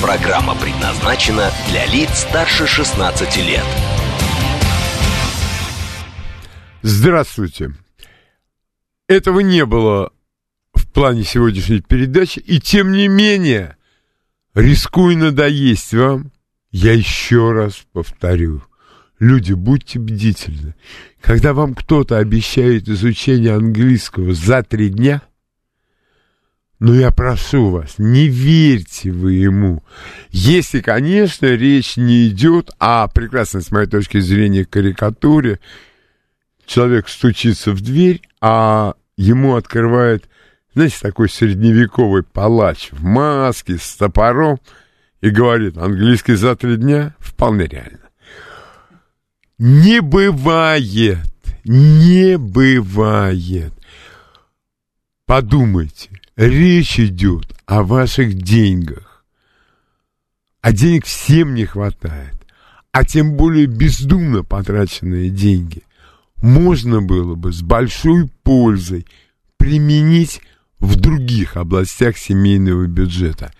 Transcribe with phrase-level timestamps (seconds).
[0.00, 3.64] Программа предназначена для лиц старше 16 лет.
[6.82, 7.72] Здравствуйте.
[9.08, 10.12] Этого не было
[10.74, 13.76] в плане сегодняшней передачи, и тем не менее,
[14.54, 16.30] рискуя надоесть вам,
[16.70, 18.62] я еще раз повторю.
[19.18, 20.74] Люди, будьте бдительны.
[21.22, 25.22] Когда вам кто-то обещает изучение английского за три дня,
[26.78, 29.82] ну, я прошу вас, не верьте вы ему.
[30.30, 35.58] Если, конечно, речь не идет о прекрасной, с моей точки зрения, карикатуре,
[36.66, 40.28] человек стучится в дверь, а ему открывает,
[40.74, 44.60] знаете, такой средневековый палач в маске, с топором,
[45.22, 48.00] и говорит, английский за три дня вполне реально.
[49.56, 51.18] Не бывает,
[51.64, 53.72] не бывает.
[55.24, 59.24] Подумайте, речь идет о ваших деньгах.
[60.60, 62.34] А денег всем не хватает.
[62.92, 65.82] А тем более бездумно потраченные деньги
[66.40, 69.06] можно было бы с большой пользой
[69.56, 70.40] применить
[70.78, 73.52] в других областях семейного бюджета.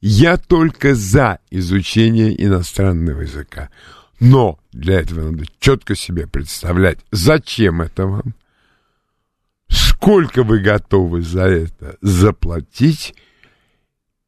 [0.00, 3.70] Я только за изучение иностранного языка.
[4.20, 8.34] Но для этого надо четко себе представлять, зачем это вам,
[9.72, 13.14] сколько вы готовы за это заплатить.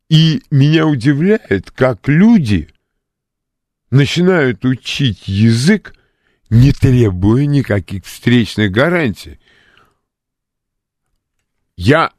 [0.09, 2.69] И меня удивляет, как люди
[3.91, 5.95] начинают учить язык,
[6.51, 9.39] не требуя никаких встречных гарантий.
[11.77, 12.13] Я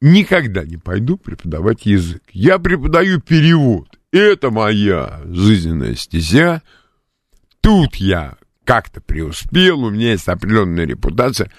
[0.00, 2.22] никогда не пойду преподавать язык.
[2.32, 3.98] Я преподаю перевод.
[4.10, 6.62] Это моя жизненная стезя.
[7.60, 11.50] Тут я как-то преуспел, у меня есть определенная репутация.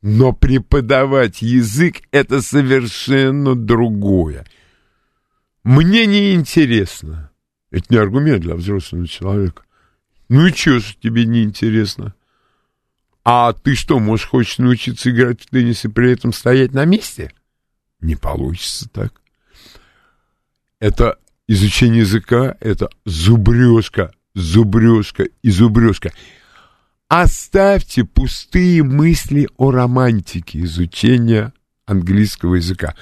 [0.00, 4.46] Но преподавать язык— это совершенно другое.
[5.64, 7.30] Мне не интересно.
[7.70, 9.64] Это не аргумент для взрослого человека.
[10.28, 12.14] Ну и что ж тебе не интересно?
[13.24, 17.32] А ты что, можешь, хочешь научиться играть в теннис и при этом стоять на месте?
[18.00, 19.20] Не получится так.
[20.80, 26.12] Это изучение языка, это зубрежка, зубрежка и зубрежка.
[27.08, 31.54] Оставьте пустые мысли о романтике изучения
[31.86, 32.94] английского языка.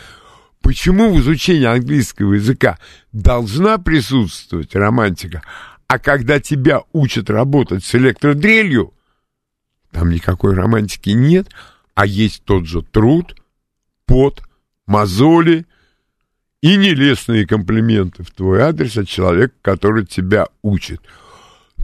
[0.62, 2.78] Почему в изучении английского языка
[3.12, 5.42] должна присутствовать романтика,
[5.88, 8.94] а когда тебя учат работать с электродрелью,
[9.90, 11.48] там никакой романтики нет,
[11.96, 13.34] а есть тот же труд,
[14.04, 14.40] пот,
[14.86, 15.66] мозоли
[16.60, 21.00] и нелестные комплименты в твой адрес от человека, который тебя учит.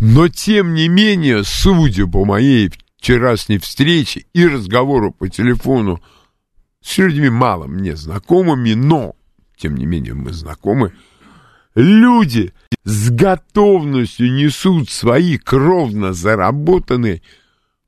[0.04, 6.02] Но, тем не менее, судя по моей вчерашней встрече и разговору по телефону
[6.80, 9.14] с людьми мало мне знакомыми, но,
[9.56, 10.92] тем не менее, мы знакомы,
[11.76, 12.52] люди
[12.82, 17.22] с готовностью несут свои кровно заработанные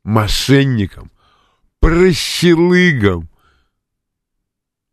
[0.04, 1.10] мошенникам,
[1.80, 3.28] прощелыгам.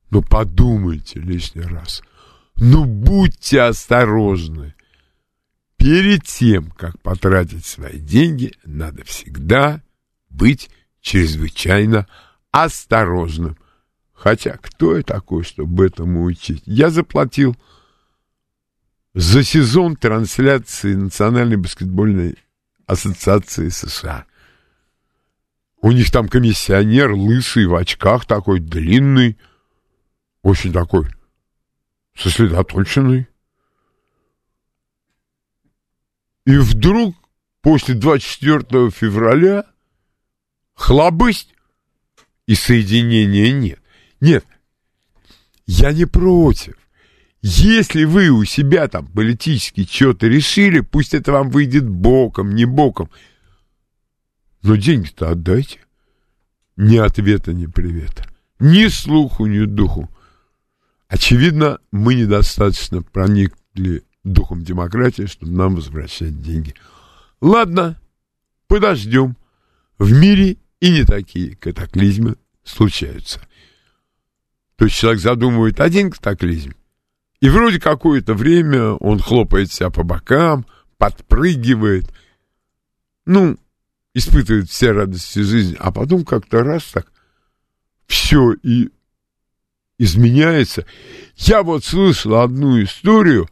[0.10, 2.02] Ну, подумайте лишний раз.
[2.56, 4.74] Ну, будьте осторожны.
[5.82, 9.82] Перед тем, как потратить свои деньги, надо всегда
[10.30, 10.70] быть
[11.02, 12.08] чрезвычайно
[12.52, 13.58] осторожным.
[14.14, 16.62] Хотя, кто я такой, чтобы этому учить?
[16.68, 17.56] Я заплатил
[19.16, 22.38] за сезон трансляции Национальной баскетбольной
[22.86, 24.26] ассоциации США.
[25.82, 29.36] У них там комиссионер лысый, в очках такой, длинный,
[30.44, 31.08] очень такой
[32.16, 33.31] сосредоточенный.
[36.46, 37.16] И вдруг
[37.62, 39.66] после 24 февраля
[40.74, 41.54] хлобысть
[42.48, 43.80] и соединения нет.
[44.20, 44.46] Нет,
[45.66, 46.76] я не против.
[47.42, 53.10] Если вы у себя там политически что-то решили, пусть это вам выйдет боком, не боком.
[54.62, 55.80] Но деньги-то отдайте.
[56.78, 58.26] Ни ответа, ни привета.
[58.60, 60.10] Ни слуху, ни духу.
[61.08, 66.76] Очевидно, мы недостаточно проникли духом демократии, чтобы нам возвращать деньги.
[67.42, 68.00] Ладно,
[68.68, 69.36] подождем.
[69.98, 73.40] В мире и не такие катаклизмы случаются.
[74.76, 76.74] То есть человек задумывает один катаклизм,
[77.40, 80.66] и вроде какое-то время он хлопает себя по бокам,
[80.98, 82.12] подпрыгивает,
[83.26, 83.58] ну,
[84.14, 87.12] испытывает все радости жизни, а потом как-то раз так
[88.06, 88.90] все и
[89.98, 90.86] изменяется.
[91.36, 93.50] Я вот слышал одну историю,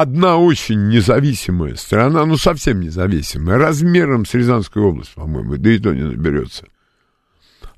[0.00, 5.94] одна очень независимая страна, ну совсем независимая, размером с Рязанскую область, по-моему, да и то
[5.94, 6.66] не наберется.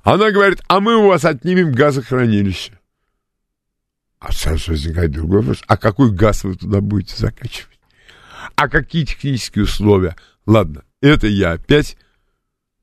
[0.01, 2.79] Она говорит, а мы у вас отнимем газохранилище.
[4.19, 7.79] А сразу возникает другой вопрос, а какой газ вы туда будете закачивать?
[8.55, 10.15] А какие технические условия?
[10.47, 11.97] Ладно, это я опять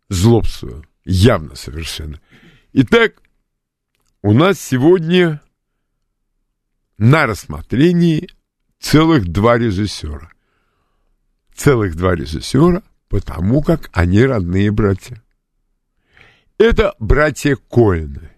[0.08, 2.20] злобствую, явно совершенно.
[2.72, 3.14] Итак,
[4.22, 5.40] у нас сегодня
[6.98, 8.28] на рассмотрении
[8.84, 10.30] целых два режиссера.
[11.54, 15.22] Целых два режиссера, потому как они родные братья.
[16.58, 18.30] Это братья Коэны.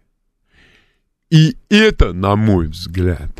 [1.30, 3.32] И это, на мой взгляд,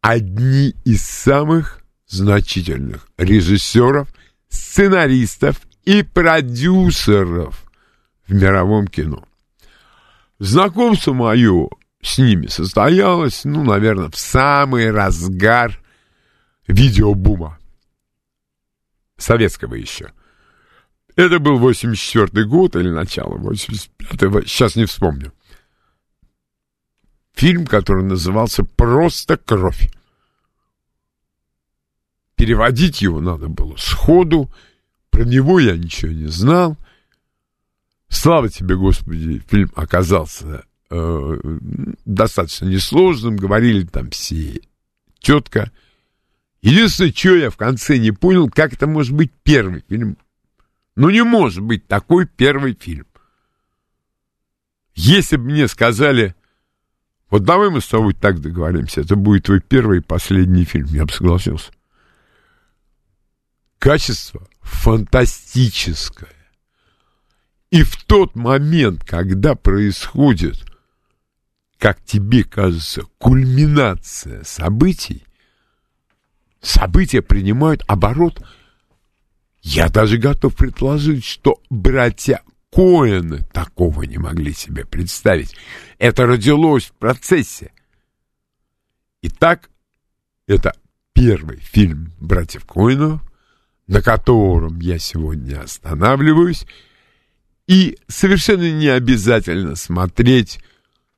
[0.00, 4.08] одни из самых значительных режиссеров,
[4.48, 7.64] сценаристов и продюсеров
[8.26, 9.24] в мировом кино.
[10.40, 11.68] Знакомство мое
[12.02, 15.78] с ними состоялось, ну, наверное, в самый разгар
[16.66, 17.58] видеобума.
[19.16, 20.12] Советского еще.
[21.16, 25.32] Это был 84 год или начало 85-го, сейчас не вспомню.
[27.34, 29.90] Фильм, который назывался «Просто кровь».
[32.36, 34.52] Переводить его надо было сходу,
[35.10, 36.76] про него я ничего не знал.
[38.08, 41.38] Слава тебе, Господи, фильм оказался э,
[42.04, 44.60] достаточно несложным, говорили там все
[45.20, 45.70] четко.
[46.64, 50.16] Единственное, что я в конце не понял, как это может быть первый фильм.
[50.96, 53.06] Ну, не может быть такой первый фильм.
[54.94, 56.34] Если бы мне сказали,
[57.28, 61.04] вот давай мы с тобой так договоримся, это будет твой первый и последний фильм, я
[61.04, 61.70] бы согласился.
[63.78, 66.32] Качество фантастическое.
[67.70, 70.64] И в тот момент, когда происходит,
[71.76, 75.26] как тебе кажется, кульминация событий,
[76.66, 78.42] события принимают оборот.
[79.62, 85.54] Я даже готов предположить, что братья Коэны такого не могли себе представить.
[85.98, 87.72] Это родилось в процессе.
[89.22, 89.70] Итак,
[90.46, 90.74] это
[91.12, 93.22] первый фильм братьев Коэнов,
[93.86, 96.66] на котором я сегодня останавливаюсь,
[97.66, 100.58] и совершенно не обязательно смотреть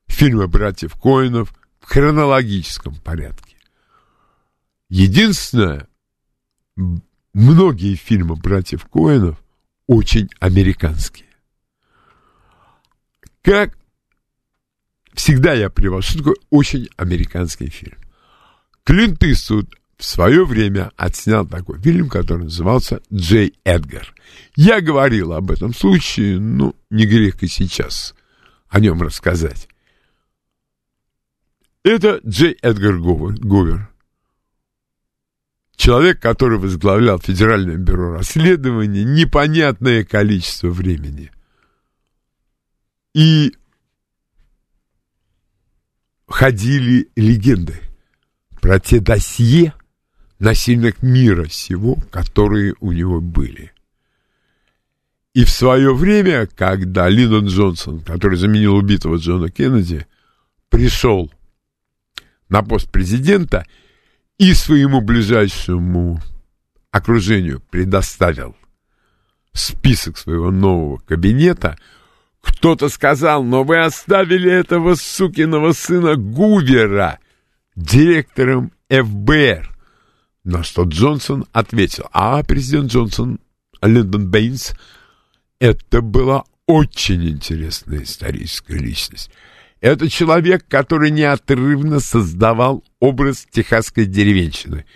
[0.07, 3.46] фильмы братьев Коинов в хронологическом порядке.
[4.89, 5.89] Единственное,
[7.35, 9.43] многие фильмы братьев Коинов
[9.87, 11.27] очень американские.
[13.43, 13.77] Как
[15.15, 17.99] всегда я привожу, что такое очень американский фильм.
[18.85, 24.15] Клинт Иствуд в свое время отснял такой фильм, который назывался «Джей Эдгар».
[24.55, 28.15] Я говорил об этом случае, ну, не грех и сейчас
[28.69, 29.69] о нем рассказать.
[31.83, 33.89] Это Джей Эдгар Говер.
[35.77, 41.31] Человек, который возглавлял Федеральное бюро расследований непонятное количество времени.
[43.15, 43.55] И
[46.27, 47.81] ходили легенды
[48.61, 49.75] про те досье,
[50.39, 53.73] насильник мира сего, которые у него были.
[55.35, 60.07] И в свое время, когда Линдон Джонсон, который заменил убитого Джона Кеннеди,
[60.71, 61.31] пришел
[62.49, 63.67] на пост президента
[64.39, 66.21] и своему ближайшему
[66.91, 68.57] окружению предоставил
[69.53, 71.79] список своего нового кабинета,
[72.41, 77.19] кто-то сказал, но вы оставили этого сукиного сына Гувера
[77.75, 79.75] директором ФБР.
[80.45, 83.41] На что Джонсон ответил, а президент Джонсон,
[83.83, 84.75] Линдон Бейнс,
[85.59, 89.31] это была очень интересная историческая личность.
[89.81, 94.87] Это человек, который неотрывно создавал образ техасской деревенщины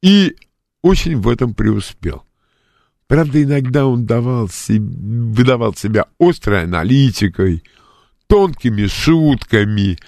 [0.00, 0.36] и
[0.82, 2.24] очень в этом преуспел.
[3.08, 7.62] Правда, иногда он давал себе, выдавал себя острой аналитикой,
[8.26, 9.98] тонкими шутками,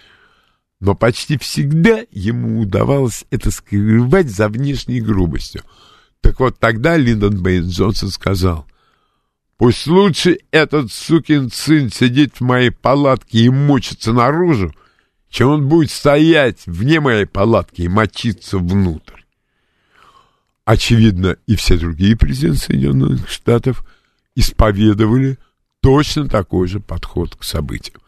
[0.81, 5.63] но почти всегда ему удавалось это скрывать за внешней грубостью.
[6.21, 8.67] Так вот, тогда Линдон Бэйн Джонсон сказал,
[9.57, 14.75] «Пусть лучше этот сукин сын сидит в моей палатке и мочится наружу,
[15.31, 19.23] чем он будет стоять вне моей палатки и мочиться внутрь».
[20.65, 23.85] Очевидно, и все другие президенты Соединенных Штатов
[24.35, 25.39] исповедовали
[25.81, 28.01] точно такой же подход к событиям.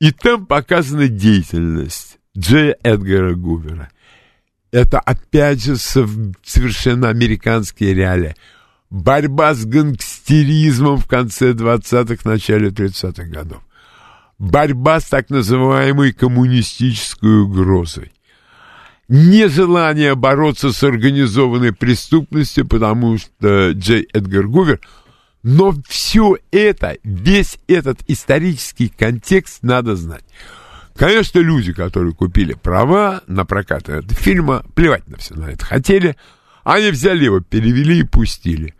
[0.00, 3.90] И там показана деятельность Джея Эдгара Гувера.
[4.70, 8.34] Это опять же совершенно американские реалии.
[8.94, 13.60] Борьба с гангстеризмом в конце 20-х, начале 30-х годов.
[14.38, 18.12] Борьба с так называемой коммунистической угрозой.
[19.08, 24.80] Нежелание бороться с организованной преступностью, потому что Джей Эдгар Гувер–
[25.42, 30.24] но все это, весь этот исторический контекст надо знать.
[30.96, 36.16] Конечно, люди, которые купили права на прокат этого фильма, плевать на все на это хотели,
[36.62, 38.74] они взяли его, перевели и пустили.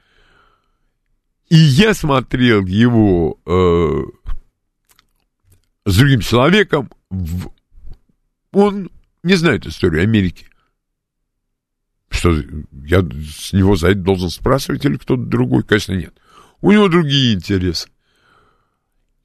[1.55, 4.03] И я смотрел его э,
[5.87, 7.49] с другим человеком, в...
[8.51, 8.91] он
[9.23, 10.49] не знает историю Америки.
[12.11, 12.35] Что,
[12.85, 13.07] я
[13.39, 15.63] с него за это должен спрашивать или кто-то другой?
[15.63, 16.13] Конечно, нет.
[16.61, 17.89] У него другие интересы.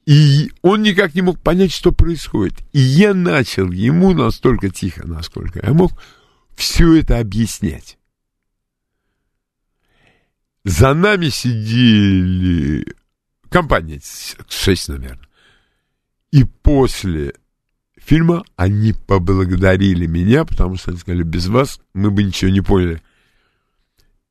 [0.06, 2.60] И он никак не мог понять, что происходит.
[2.72, 6.00] И я начал ему настолько тихо, насколько я мог,
[6.54, 7.98] все это объяснять.
[10.64, 12.94] За нами сидели
[13.48, 14.00] компания,
[14.48, 15.28] шесть, наверное.
[16.30, 17.34] И после
[17.96, 23.02] фильма они поблагодарили меня, потому что они сказали, без вас мы бы ничего не поняли.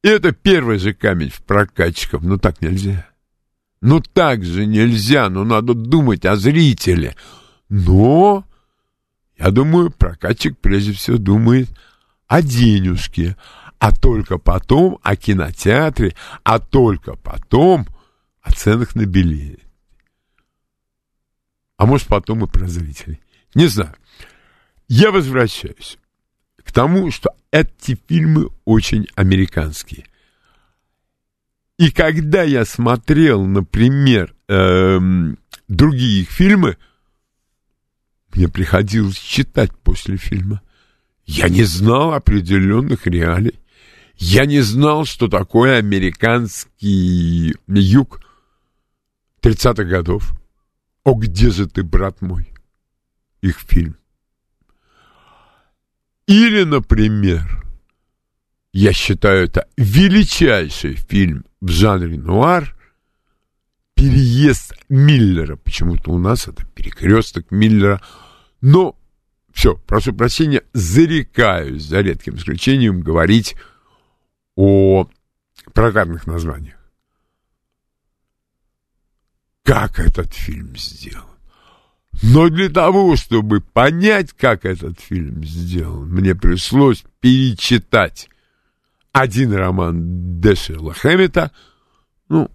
[0.04, 2.24] И это первый же камень в прокатчиков.
[2.24, 3.10] Ну так нельзя.
[3.82, 7.16] Ну так же нельзя, но надо думать о зрителе.
[7.70, 8.46] Но,
[9.38, 11.70] я думаю, прокатчик прежде всего думает
[12.28, 13.36] о денежке,
[13.80, 17.88] а только потом о кинотеатре, а только потом
[18.42, 19.62] о ценах на билет.
[21.78, 23.22] А может потом и про зрителей.
[23.56, 23.96] Не знаю.
[24.90, 25.98] Я возвращаюсь
[26.58, 30.06] к тому, что эти фильмы очень американские.
[31.78, 36.78] И когда я смотрел, например, эм, другие их фильмы,
[38.34, 40.62] мне приходилось читать после фильма.
[41.26, 43.58] Я не знал определенных реалий.
[44.20, 48.20] Я не знал, что такое американский юг
[49.42, 50.34] 30-х годов.
[51.06, 52.54] О, где же ты, брат мой?
[53.42, 53.96] Их фильм.
[56.28, 57.66] Или, например,
[58.74, 62.76] я считаю это величайший фильм в жанре нуар
[63.96, 65.56] «Переезд Миллера».
[65.56, 68.02] Почему-то у нас это перекресток Миллера.
[68.60, 68.98] Но
[69.54, 73.56] все, прошу прощения, зарекаюсь, за редким исключением, говорить
[74.60, 75.10] о
[75.74, 76.76] прокатных названиях.
[79.64, 81.24] Как этот фильм сделан?
[82.22, 88.28] Но для того, чтобы понять, как этот фильм сделан, мне пришлось перечитать
[89.14, 91.54] один роман Дэшела Хэммета,
[92.28, 92.52] ну,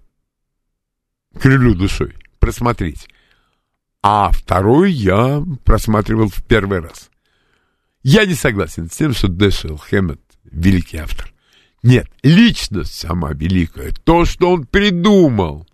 [1.40, 3.08] крылю душой, просмотреть.
[4.02, 7.08] А второй я просматривал в первый раз.
[8.02, 11.33] Я не согласен с тем, что Дэшел Хэммет великий автор.
[11.84, 13.92] Нет, личность сама великая.
[13.92, 15.68] То, что он придумал,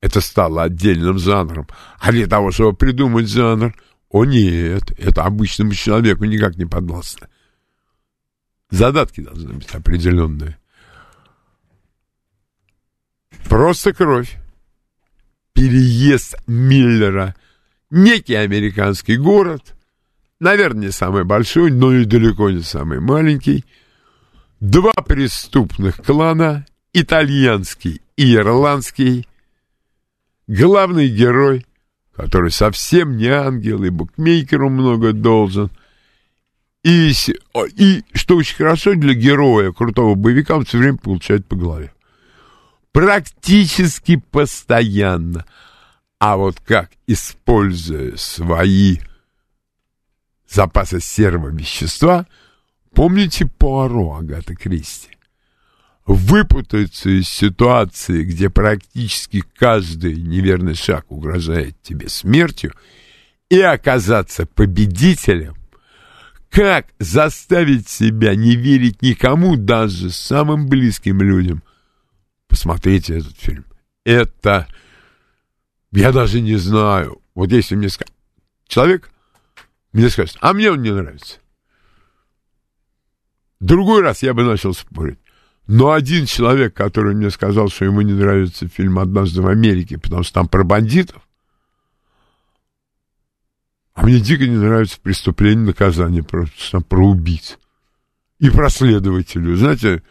[0.00, 1.68] это стало отдельным жанром.
[2.00, 3.72] А для того, чтобы придумать жанр,
[4.10, 7.28] о нет, это обычному человеку никак не подвластно.
[8.70, 10.58] Задатки должны быть определенные.
[13.48, 14.36] Просто кровь.
[15.52, 17.36] Переезд Миллера.
[17.90, 19.76] Некий американский город.
[20.40, 23.64] Наверное, не самый большой, но и далеко не самый маленький.
[24.60, 26.66] Два преступных клана.
[26.92, 29.28] Итальянский и ирландский
[30.46, 31.66] главный герой,
[32.14, 35.70] который совсем не ангел и букмекеру много должен.
[36.82, 37.12] И,
[37.74, 41.92] и что очень хорошо для героя, крутого боевика, он все время получает по голове.
[42.92, 45.44] Практически постоянно.
[46.18, 48.98] А вот как, используя свои
[50.48, 52.26] запасы серого вещества,
[52.96, 55.10] помните Пуаро Агата Кристи?
[56.06, 62.72] выпутаться из ситуации, где практически каждый неверный шаг угрожает тебе смертью,
[63.50, 65.56] и оказаться победителем,
[66.48, 71.62] как заставить себя не верить никому, даже самым близким людям?
[72.48, 73.64] Посмотрите этот фильм.
[74.04, 74.68] Это...
[75.92, 77.20] Я даже не знаю.
[77.34, 78.14] Вот если мне скажут...
[78.68, 79.10] Человек
[79.92, 81.38] мне скажет, а мне он не нравится.
[83.60, 85.18] Другой раз я бы начал спорить.
[85.66, 90.22] Но один человек, который мне сказал, что ему не нравится фильм «Однажды в Америке», потому
[90.22, 91.26] что там про бандитов,
[93.94, 97.58] а мне дико не нравится «Преступление наказание», просто там про убийц.
[98.38, 99.56] И про следователю.
[99.56, 100.02] Знаете,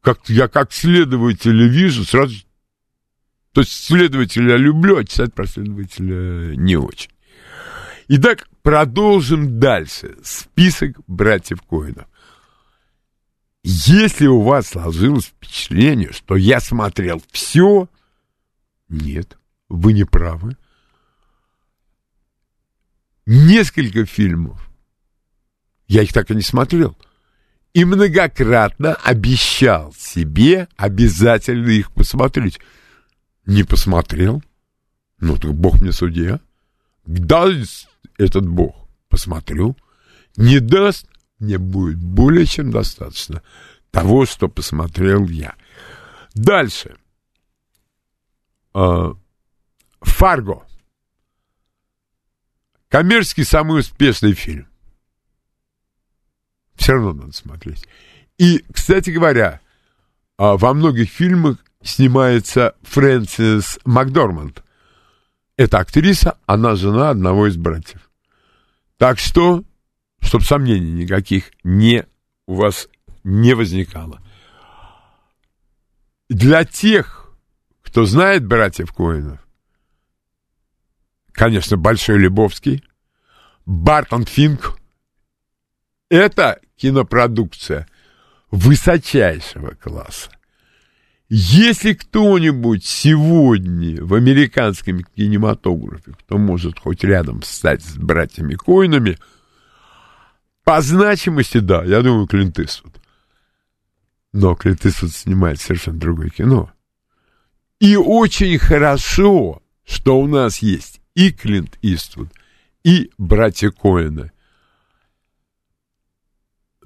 [0.00, 2.34] как, я как следователя вижу, сразу...
[3.52, 7.10] То есть следователя люблю, а читать про следователя не очень.
[8.08, 10.16] Итак, продолжим дальше.
[10.24, 12.06] Список братьев Коинов.
[13.64, 17.88] Если у вас сложилось впечатление, что я смотрел все,
[18.88, 19.38] нет,
[19.68, 20.56] вы не правы.
[23.24, 24.68] Несколько фильмов.
[25.86, 26.96] Я их так и не смотрел.
[27.72, 32.60] И многократно обещал себе обязательно их посмотреть.
[33.46, 34.42] Не посмотрел.
[35.20, 36.40] Ну, так Бог мне судья.
[37.06, 37.88] Даст
[38.18, 39.76] этот Бог, посмотрю.
[40.36, 41.06] Не даст,
[41.42, 43.42] мне будет более чем достаточно
[43.90, 45.54] того, что посмотрел я.
[46.34, 46.96] Дальше.
[48.72, 49.14] А,
[50.00, 50.62] Фарго.
[52.88, 54.68] Коммерческий самый успешный фильм.
[56.76, 57.86] Все равно надо смотреть.
[58.38, 59.60] И, кстати говоря,
[60.38, 64.62] а, во многих фильмах снимается Фрэнсис Макдорманд.
[65.56, 68.10] Это актриса, она жена одного из братьев.
[68.96, 69.64] Так что
[70.22, 72.06] чтобы сомнений никаких не
[72.46, 72.88] у вас
[73.24, 74.22] не возникало.
[76.28, 77.30] Для тех,
[77.82, 79.46] кто знает братьев Коинов,
[81.32, 82.82] конечно, Большой Лебовский,
[83.66, 84.78] Бартон Финк,
[86.08, 87.86] это кинопродукция
[88.50, 90.30] высочайшего класса.
[91.28, 99.18] Если кто-нибудь сегодня в американском кинематографе, кто может хоть рядом стать с братьями Коинами–
[100.64, 102.94] по значимости, да, я думаю, Клинт Иствуд.
[104.32, 106.72] Но Клинт Иствуд снимает совершенно другое кино.
[107.80, 112.28] И очень хорошо, что у нас есть и Клинт Иствуд,
[112.84, 114.30] и братья Коэна.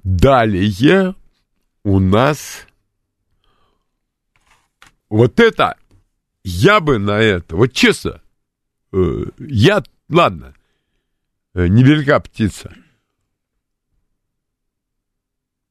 [0.03, 1.15] Далее
[1.83, 2.65] у нас
[5.09, 5.77] вот это,
[6.43, 8.21] я бы на это, вот честно,
[8.91, 10.53] э, я, ладно,
[11.53, 12.73] э, невелика птица–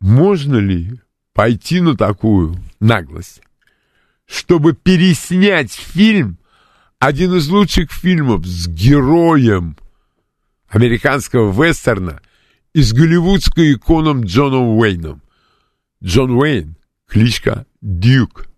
[0.01, 1.01] можно ли
[1.33, 3.43] пойти на такую наглость,
[4.27, 6.39] чтобы переснять фильм,
[6.99, 9.77] один из лучших фильмов с героем
[10.69, 12.21] американского вестерна
[12.73, 15.23] и с голливудской иконом Джоном Уэйном.
[16.03, 18.49] Джон Уэйн, кличка Дюк,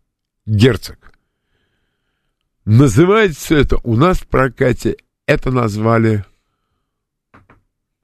[0.46, 1.12] герцог.
[2.64, 6.24] Называется это у нас в прокате, это назвали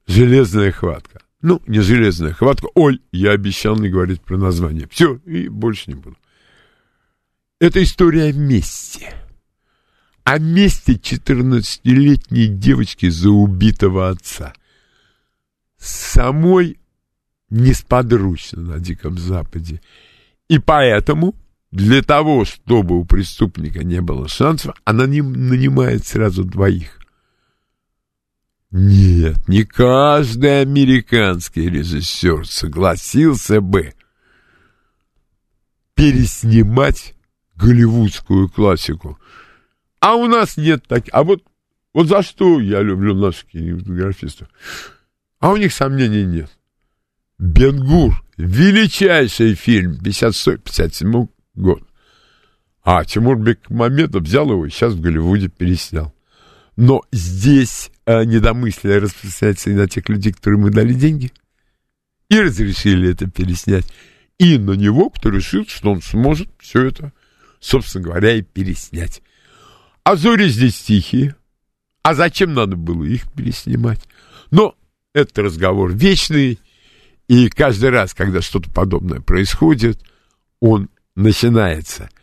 [0.06, 1.23] «Железная хватка».
[1.44, 2.68] Ну, не железная хватка.
[2.74, 4.88] Ой, я обещал не говорить про название.
[4.90, 6.16] Все, и больше не буду.
[7.60, 9.10] Это история мести.
[10.22, 14.54] О мести 14-летней девочки за убитого отца.
[15.76, 16.78] Самой
[17.50, 19.82] несподручно на Диком Западе.
[20.48, 21.34] И поэтому
[21.70, 27.03] для того, чтобы у преступника не было шансов, она нанимает сразу двоих.
[28.76, 33.94] Нет, не каждый американский режиссер согласился бы
[35.94, 37.14] переснимать
[37.54, 39.16] голливудскую классику.
[40.00, 41.14] А у нас нет таких.
[41.14, 41.44] А вот,
[41.92, 44.48] вот за что я люблю наших кинематографистов?
[45.38, 46.50] А у них сомнений нет.
[47.38, 48.24] Бенгур.
[48.36, 50.00] Величайший фильм.
[50.02, 51.84] 56-57 год.
[52.82, 56.12] А Тимур Бекмамедов взял его и сейчас в Голливуде переснял.
[56.74, 61.32] Но здесь недомыслие распространяется и на тех людей, которым мы дали деньги.
[62.28, 63.86] И разрешили это переснять.
[64.38, 67.12] И на него, кто решил, что он сможет все это,
[67.60, 69.22] собственно говоря, и переснять.
[70.02, 71.36] А зори здесь тихие.
[72.02, 74.00] А зачем надо было их переснимать?
[74.50, 74.74] Но
[75.14, 76.58] это разговор вечный.
[77.28, 79.98] И каждый раз, когда что-то подобное происходит,
[80.60, 82.10] он начинается–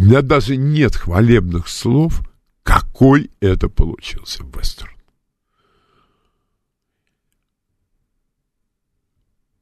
[0.00, 2.22] у меня даже нет хвалебных слов,
[2.70, 4.94] какой это получился вестерн.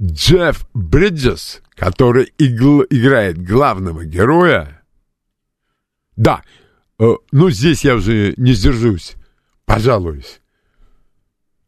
[0.01, 4.83] Джефф Бриджес, который игл, играет главного героя,
[6.16, 6.42] да,
[6.99, 9.14] э, ну здесь я уже не сдержусь,
[9.64, 10.42] пожалуюсь.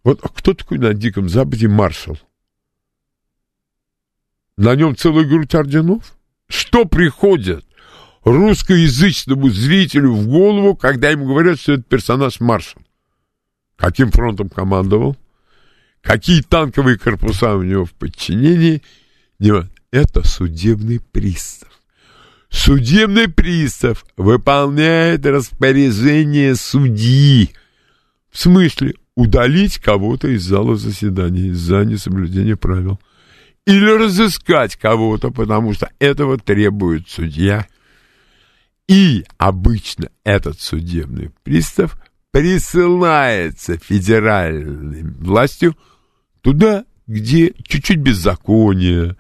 [0.05, 2.19] Вот кто такой на Диком Западе маршал?
[4.59, 6.19] На нем целая грудь орденов?
[6.49, 7.65] Что приходит?
[8.25, 12.83] Русскоязычному зрителю в голову, когда ему говорят, что это персонаж маршал.
[13.77, 15.17] Каким фронтом командовал?
[16.03, 18.83] Какие танковые корпуса у него в подчинении?
[19.91, 21.69] Это судебный пристав.
[22.51, 27.51] Судебный пристав выполняет распоряжение судьи.
[28.31, 33.01] В смысле, удалить кого-то из зала заседаний за несоблюдение правил.
[33.67, 37.67] Или разыскать кого-то, потому что этого требует судья–
[38.91, 41.97] и обычно этот судебный пристав
[42.33, 45.79] присылается федеральной властью
[46.41, 49.17] туда, где чуть-чуть беззакония,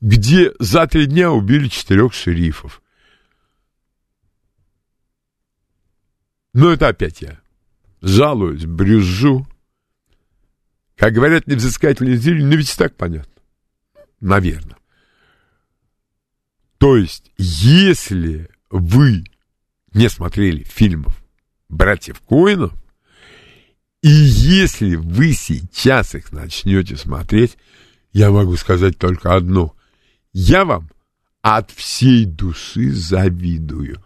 [0.00, 2.80] где за три дня убили четырех шерифов.
[6.52, 7.40] Но это опять я.
[8.02, 9.48] Жалуюсь, брюзжу.
[10.94, 13.42] Как говорят невзыскательные зрители, ну ведь так понятно.
[14.20, 14.76] Наверное.
[16.78, 19.24] То есть, если вы
[19.92, 21.22] не смотрели фильмов
[21.68, 22.72] братьев Коинов,
[24.02, 27.56] и если вы сейчас их начнете смотреть,
[28.12, 29.74] я могу сказать только одно.
[30.32, 30.90] Я вам
[31.42, 34.02] от всей души завидую.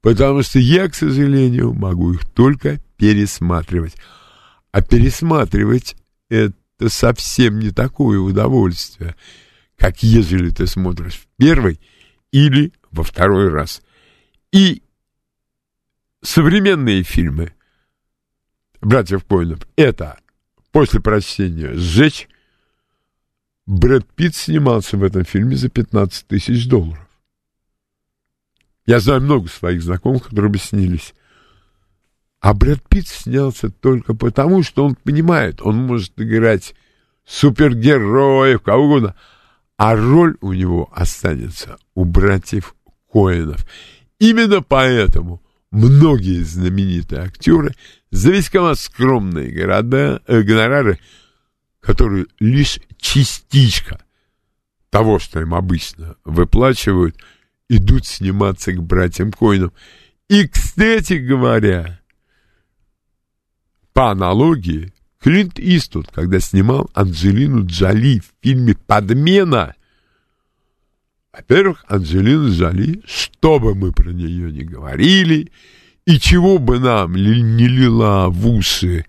[0.00, 3.96] Потому что я, к сожалению, могу их только пересматривать.
[4.72, 5.96] А пересматривать
[6.28, 6.54] это
[6.88, 9.16] совсем не такое удовольствие,
[9.76, 11.80] как ежели ты смотришь в первый
[12.30, 13.82] или во второй раз.
[14.52, 14.82] И
[16.22, 17.54] современные фильмы
[18.80, 20.18] братьев Коинов это
[20.72, 22.28] после прочтения «Сжечь».
[23.66, 27.04] Брэд Питт снимался в этом фильме за 15 тысяч долларов.
[28.86, 31.14] Я знаю много своих знакомых, которые бы снились.
[32.40, 36.76] А Брэд Питт снялся только потому, что он понимает, он может играть
[37.24, 39.16] супергероев, кого угодно,
[39.76, 42.76] а роль у него останется у братьев
[43.12, 43.66] Коинов.
[44.18, 47.74] Именно поэтому многие знаменитые актеры
[48.10, 50.98] за весьма скромные города, э, гонорары,
[51.80, 54.02] которые лишь частичка
[54.90, 57.16] того, что им обычно выплачивают–
[57.68, 59.72] идут сниматься к братьям Коинам.
[60.28, 62.00] И, кстати говоря,
[63.92, 69.74] по аналогии, Клинт Иствуд, когда снимал Анджелину Джоли в фильме «Подмена»,
[71.36, 75.52] во-первых, Анджелина Джоли, что бы мы про нее ни говорили,
[76.06, 79.04] и чего бы нам не лила в уши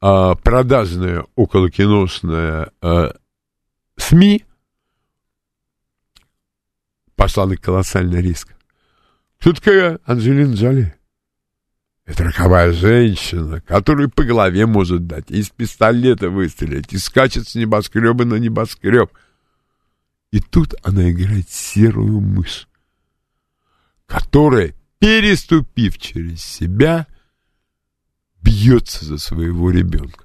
[0.00, 3.14] а, продажная околокиношная а,
[3.98, 4.44] СМИ,
[7.16, 8.54] пошла на колоссальный риск.
[9.38, 10.94] Кто такая Анджелина Джоли?
[12.06, 18.24] Это роковая женщина, которая по голове может дать, из пистолета выстрелить, и скачет с небоскреба
[18.24, 19.10] на небоскреб.
[20.32, 22.66] И тут она играет серую мышь,
[24.06, 27.06] которая, переступив через себя,
[28.40, 30.24] бьется за своего ребенка.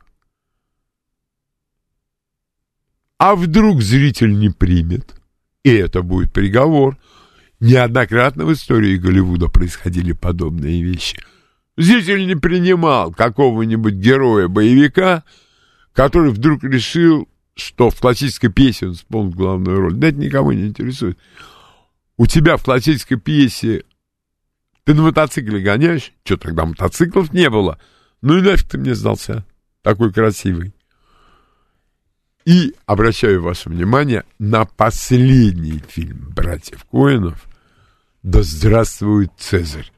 [3.18, 5.20] А вдруг зритель не примет?
[5.64, 6.98] И это будет приговор.
[7.60, 11.18] Неоднократно в истории Голливуда происходили подобные вещи.
[11.76, 15.24] Зритель не принимал какого-нибудь героя-боевика,
[15.92, 19.94] который вдруг решил, что в классической пьесе он исполнит главную роль.
[19.94, 21.18] Да это никого не интересует.
[22.18, 23.84] У тебя в классической пьесе
[24.84, 26.14] ты на мотоцикле гоняешь?
[26.24, 27.80] Что, тогда мотоциклов не было?
[28.22, 29.46] Ну и нафиг ты мне сдался,
[29.82, 30.74] такой красивый.
[32.46, 37.46] И обращаю ваше внимание на последний фильм братьев Коинов
[38.24, 39.92] «Да здравствует Цезарь».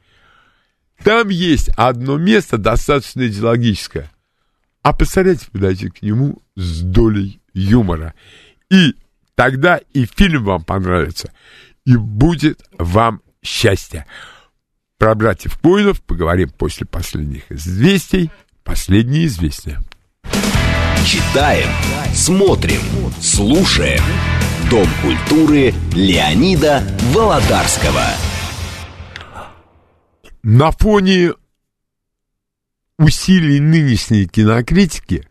[1.04, 4.10] Там есть одно место достаточно идеологическое.
[4.82, 8.14] А постарайтесь подойти к нему с долей юмора.
[8.70, 8.94] И
[9.34, 11.32] тогда и фильм вам понравится.
[11.84, 14.06] И будет вам счастье.
[14.98, 18.30] Про братьев Коинов поговорим после последних известий.
[18.62, 19.80] Последние известия.
[21.06, 21.68] Читаем,
[22.14, 22.80] смотрим,
[23.20, 24.02] слушаем.
[24.70, 28.04] Дом культуры Леонида Володарского.
[30.42, 31.32] На фоне
[32.98, 35.26] усилий нынешней кинокритики,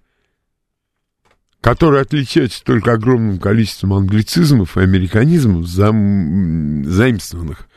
[1.62, 6.86] которая отличается только огромным количеством англицизмов и американизмов, зам...
[6.86, 7.68] заимствованных,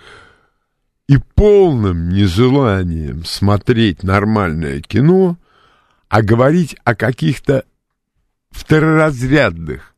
[1.09, 5.37] и полным нежеланием смотреть нормальное кино,
[6.09, 7.65] а говорить о каких-то
[8.51, 9.95] второразрядных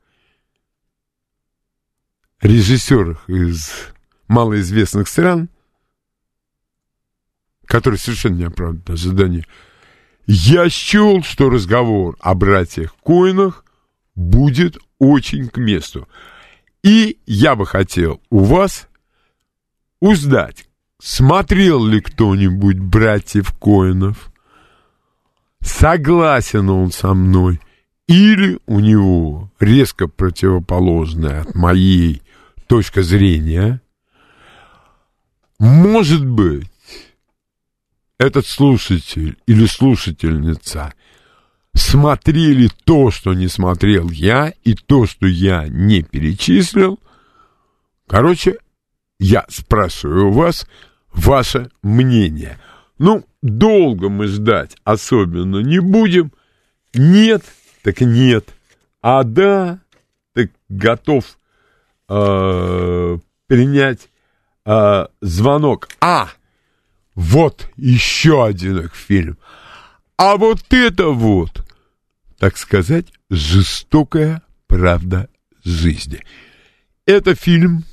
[2.40, 3.70] режиссерах из
[4.29, 5.49] малоизвестных стран,
[7.66, 9.47] которые совершенно не оправдывают ожидания,
[10.27, 13.63] я счел, что разговор о братьях Коинах
[14.14, 16.09] будет очень к месту.
[16.83, 18.88] И я бы хотел у вас
[20.00, 20.68] узнать,
[21.00, 24.31] смотрел ли кто-нибудь братьев Коинов,
[25.61, 27.61] согласен он со мной
[28.07, 32.22] или у него резко противоположная от моей
[32.66, 33.81] точка зрения,
[35.59, 36.68] может быть,
[38.18, 40.92] этот слушатель или слушательница
[41.75, 47.01] смотрели то, что не смотрел я, и то, что я не перечислил.
[48.07, 48.59] Короче,
[49.19, 50.67] я спрашиваю у вас
[51.13, 52.59] ваше мнение.
[52.99, 56.33] Ну, долго мы ждать особенно не будем.
[56.95, 57.43] Нет,
[57.83, 58.49] так нет.
[59.03, 59.81] А да,
[60.33, 61.39] ты готов
[62.09, 64.09] э, принять
[64.65, 65.89] э, звонок.
[66.01, 66.29] А,
[67.15, 69.39] вот еще один фильм.
[70.16, 71.64] А вот это вот,
[72.38, 75.29] так сказать, жестокая правда
[75.64, 76.22] жизни.
[77.07, 77.85] Это фильм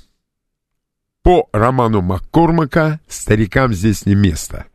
[1.23, 4.65] по роману Маккормака «Старикам здесь не место».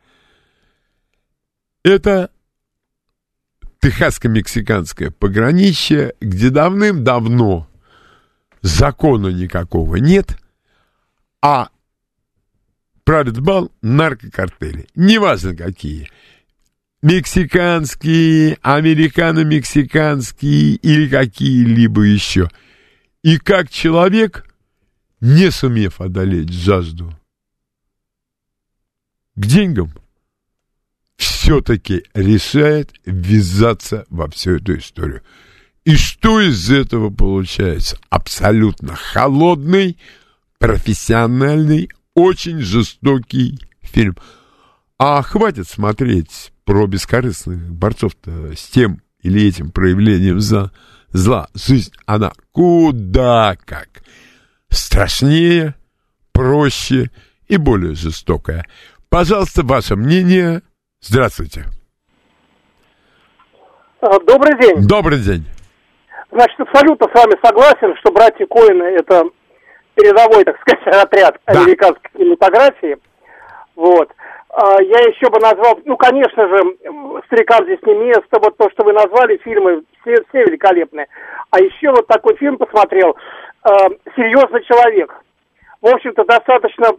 [1.83, 2.31] Это
[3.81, 7.69] техасско-мексиканское пограничье, где давным-давно
[8.61, 10.37] закона никакого нет,
[11.41, 11.69] а
[13.05, 16.11] правит бал наркокартели, неважно какие,
[17.07, 22.51] мексиканские, американо-мексиканские или какие-либо еще.
[23.23, 24.45] И как человек,
[25.21, 27.17] не сумев одолеть жажду
[29.37, 29.93] к деньгам,
[31.17, 35.23] все-таки решает ввязаться во всю эту историю.
[35.85, 38.01] И что из этого получается?
[38.11, 39.97] Абсолютно холодный,
[40.59, 44.17] профессиональный, очень жестокий фильм.
[44.99, 50.73] А хватит смотреть про бескорыстных борцов-то с тем или этим проявлением за
[51.09, 51.47] зла.
[51.55, 53.89] Жизнь, она куда как
[54.69, 55.75] страшнее,
[56.33, 57.11] проще
[57.47, 58.67] и более жестокая.
[59.09, 60.61] Пожалуйста, ваше мнение.
[61.01, 61.67] Здравствуйте.
[64.01, 64.87] А, Добрый день.
[64.87, 65.47] Добрый день.
[66.33, 69.23] Значит, абсолютно с вами согласен, что братья Коины это
[69.95, 71.63] передовой, так сказать, отряд Да.
[71.63, 72.97] американской кинематографии.
[73.77, 74.11] Вот.
[74.57, 76.57] А, Я еще бы назвал, ну, конечно же,
[77.27, 81.09] «Старикам здесь не место», вот то, что вы назвали, фильмы все, все великолепные.
[81.51, 83.15] А еще вот такой фильм посмотрел
[83.63, 85.13] а, «Серьезный человек».
[85.83, 86.93] В общем-то, достаточно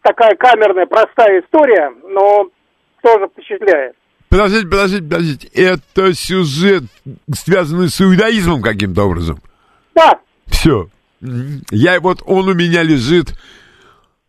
[0.00, 2.48] такая камерная, простая история, но
[3.02, 3.94] тоже впечатляет.
[4.30, 5.48] Подождите, подождите, подождите.
[5.54, 6.84] Это сюжет,
[7.34, 9.40] связанный с иудаизмом каким-то образом.
[9.94, 10.88] Да, Все.
[11.70, 13.34] Я вот он у меня лежит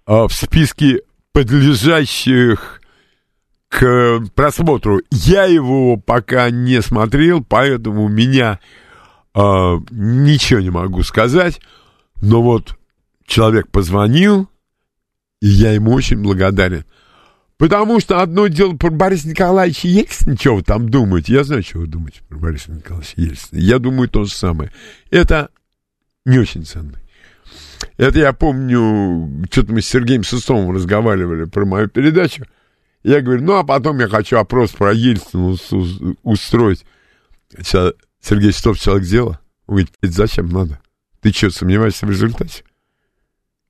[0.06, 1.04] а, в списке
[1.36, 2.82] подлежащих
[3.68, 5.02] к просмотру.
[5.12, 8.62] Я его пока не смотрел, поэтому у меня
[9.34, 11.60] а, ничего не могу сказать.
[12.22, 12.78] Но вот
[13.26, 14.48] человек позвонил,
[15.42, 16.86] и я ему очень благодарен.
[17.58, 21.34] Потому что одно дело про Бориса Николаевича Ельцина, вы там думаете?
[21.34, 23.60] Я знаю, что вы думаете про Бориса Николаевича Ельцина.
[23.60, 24.72] Я думаю то же самое.
[25.10, 25.50] Это
[26.24, 26.98] не очень ценно.
[27.98, 32.44] Это я помню, что-то мы с Сергеем Сыстовым разговаривали про мою передачу.
[33.04, 36.86] Я говорю, ну, а потом я хочу опрос про Ельцина ус- ус- устроить.
[37.64, 39.40] Ща Сергей Сыстов человек дела.
[39.68, 40.80] Он говорит, «Это зачем надо?
[41.22, 42.64] Ты что, сомневаешься в результате?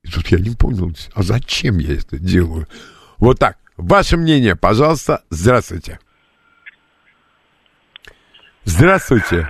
[0.04, 2.68] И тут я не понял, а зачем я это делаю?
[3.18, 3.58] Вот так.
[3.78, 5.24] Ваше мнение, пожалуйста.
[5.30, 6.00] Здравствуйте.
[8.64, 9.50] Здравствуйте.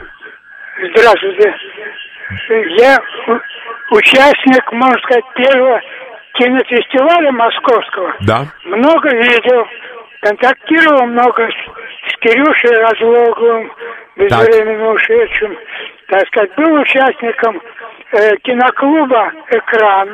[0.94, 1.54] Здравствуйте.
[2.78, 3.00] Я
[3.92, 5.82] участник, можно сказать, первого
[6.34, 8.14] кинофестиваля московского.
[8.22, 8.46] Да.
[8.66, 9.66] Много видел,
[10.22, 13.72] контактировал много с, с Кирюшей Разлоговым,
[14.16, 15.56] безвременно ушедшим.
[16.08, 17.62] Так сказать, был участником
[18.12, 20.10] э, киноклуба «Экран»,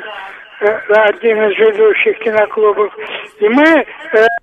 [0.62, 2.94] э, один из ведущих киноклубов.
[3.40, 3.86] И мы э,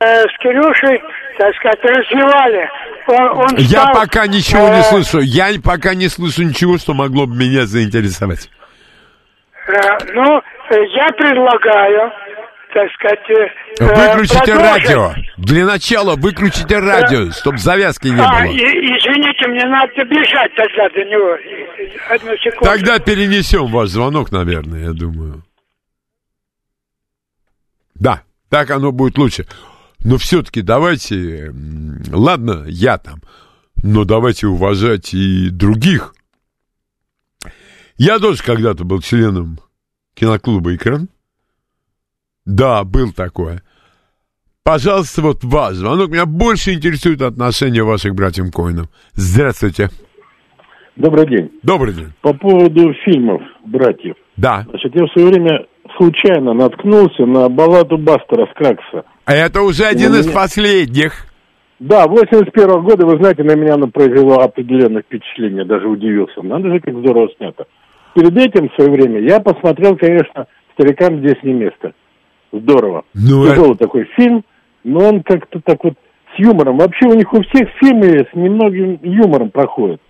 [0.00, 1.00] с Кирюшей,
[1.38, 2.68] так сказать, развивали.
[3.06, 5.20] Он, он Я стал, пока ничего не э, слышу.
[5.20, 8.50] Я пока не слышу ничего, что могло бы меня заинтересовать.
[9.68, 10.38] Э, Ну,
[10.70, 12.10] э, я предлагаю,
[12.72, 13.30] так сказать...
[13.30, 14.88] э, Выключите продолжить.
[14.88, 15.14] радио.
[15.36, 18.50] Для начала выключите радио, чтобы завязки не А, было.
[18.50, 21.36] и- извините, мне надо бежать тогда до него.
[22.10, 22.64] Одну секунду.
[22.64, 25.42] Тогда перенесем ваш звонок, наверное, я думаю.
[27.94, 29.46] Да, так оно будет лучше.
[30.04, 31.52] Но все-таки давайте,
[32.12, 33.20] ладно, я там,
[33.82, 36.14] но давайте уважать и других.
[37.98, 39.58] Я тоже когда-то был членом
[40.14, 41.08] киноклуба «Экран».
[42.46, 43.62] Да, был такое.
[44.62, 46.10] Пожалуйста, вот ваш звонок.
[46.10, 48.86] Меня больше интересует отношение ваших братьев Коинов.
[49.14, 49.88] Здравствуйте.
[50.96, 51.50] Добрый день.
[51.62, 52.12] Добрый день.
[52.22, 54.16] По поводу фильмов «Братьев».
[54.36, 54.64] Да.
[54.68, 59.04] Значит, я в свое время случайно наткнулся на балладу Бастера Скракса.
[59.24, 61.26] А это уже один из меня- последних.
[61.78, 66.42] Да, 81 года, вы знаете, на меня она произвела определенное впечатление, даже удивился.
[66.42, 67.66] Надо же, как здорово снято.
[68.14, 71.92] Перед этим, в свое время, я посмотрел, конечно, «Старикам здесь не место».
[72.52, 73.04] Здорово.
[73.14, 74.42] Ну, Тяжелый такой фильм,
[74.84, 75.94] но он как-то так вот
[76.34, 76.78] с юмором.
[76.78, 80.00] Вообще у них у всех фильмы с немногим юмором проходят.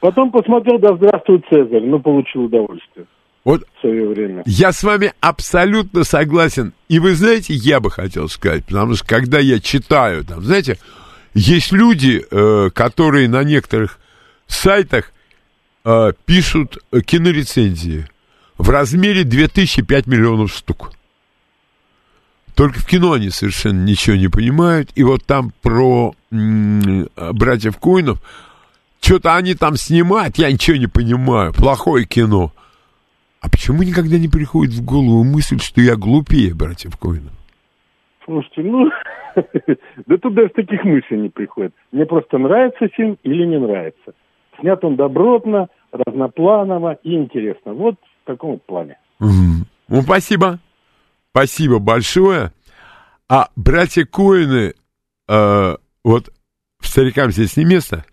[0.00, 3.06] Потом посмотрел «Да здравствует Цезарь», ну, получил удовольствие
[3.44, 4.42] Вот в свое время.
[4.46, 6.74] я с вами абсолютно согласен.
[6.88, 10.78] И вы знаете, я бы хотел сказать, потому что когда я читаю, там, знаете,
[11.34, 13.98] есть люди, э, которые на некоторых
[14.46, 15.12] сайтах
[15.86, 18.06] э, пишут э, кинорецензии
[18.58, 20.90] в размере 2005 миллионов штук.
[22.54, 24.90] Только в кино они совершенно ничего не понимают.
[24.94, 28.20] И вот там про м- братьев Коинов,
[29.00, 31.52] что-то они там снимают, я ничего не понимаю.
[31.52, 32.52] Плохое кино.
[33.40, 37.32] А почему никогда не приходит в голову мысль, что я глупее братьев Коинов?
[38.24, 38.90] Слушайте, ну,
[40.06, 41.74] да тут даже таких мыслей не приходит.
[41.92, 44.14] Мне просто нравится фильм или не нравится.
[44.60, 47.74] Снят он добротно, разнопланово и интересно.
[47.74, 48.98] Вот в таком плане.
[49.18, 50.58] Ну, спасибо.
[51.30, 52.52] Спасибо большое.
[53.28, 54.74] А братья Коины,
[55.28, 56.32] э, вот
[56.80, 58.04] «Старикам здесь не место»,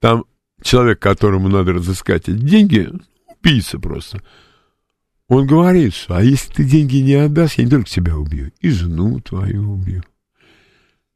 [0.00, 0.24] там
[0.62, 2.90] человек, которому надо разыскать эти деньги,
[3.26, 4.20] убийца просто,
[5.28, 8.70] он говорит, что а если ты деньги не отдашь, я не только тебя убью, и
[8.70, 10.02] жену твою убью.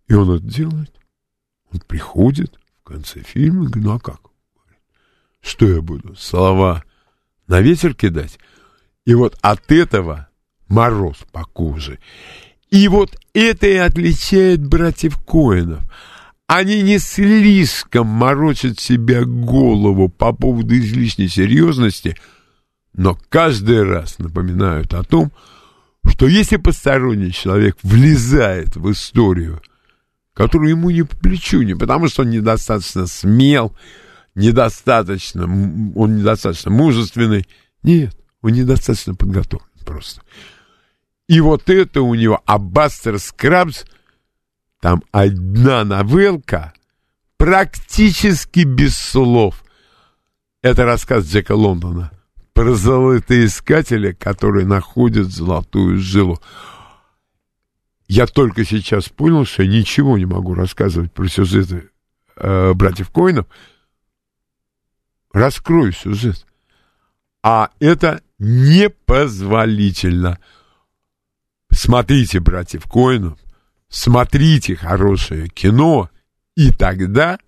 [0.07, 0.93] И он это делает.
[1.73, 4.21] Он приходит в конце фильма и говорит, ну а как?
[5.41, 6.17] Что я буду?
[6.17, 6.83] Слова
[7.47, 8.39] на ветер кидать?
[9.05, 10.29] И вот от этого
[10.69, 11.99] мороз по коже.
[12.71, 15.83] И вот это и отличает братьев Коинов.
[16.47, 22.17] Они не слишком морочат себе голову по поводу излишней серьезности,
[22.95, 25.33] но каждый раз напоминают о том,
[26.07, 29.63] что если посторонний человек влезает в историю,
[30.35, 33.77] которую ему не по плечу, не потому что он недостаточно смел,
[34.35, 37.47] недостаточно, он недостаточно мужественный,
[37.83, 40.23] нет, он недостаточно подготовлен просто.
[41.29, 43.85] И вот это у него, а Бастер Скрабс,
[44.81, 46.73] там одна новелка,
[47.37, 49.65] практически без слов.
[50.63, 52.13] Это рассказ Джека Лондона
[52.53, 56.41] про золотоискателя, который находит золотую жилу.
[58.09, 61.91] Я только сейчас понял, что я ничего не могу рассказывать про сюжеты
[62.37, 63.47] э, братьев Коинов.
[65.33, 66.45] Раскрою сюжет.
[67.43, 70.39] А это непозволительно.
[71.71, 73.39] Смотрите, братьев Коинов,
[73.89, 76.11] смотрите хорошее кино,
[76.55, 77.39] и тогда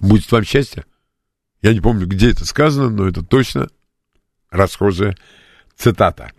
[0.00, 0.84] будет вам счастье.
[1.60, 3.68] Я не помню, где это сказано, но это точно
[4.50, 5.16] расхожая
[5.76, 6.32] цитата.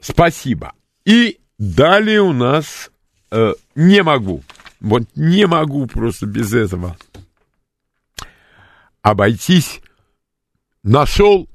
[0.00, 0.74] Спасибо.
[1.04, 2.90] И далее у нас
[3.30, 4.42] э, не могу,
[4.80, 6.96] вот не могу просто без этого
[9.04, 9.80] обойтись.
[10.82, 11.48] Нашел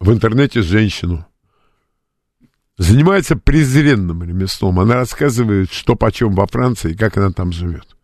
[0.00, 1.26] в интернете женщину.
[2.76, 4.78] Занимается презренным ремеслом.
[4.78, 7.96] Она рассказывает, что почем во Франции как она там живет.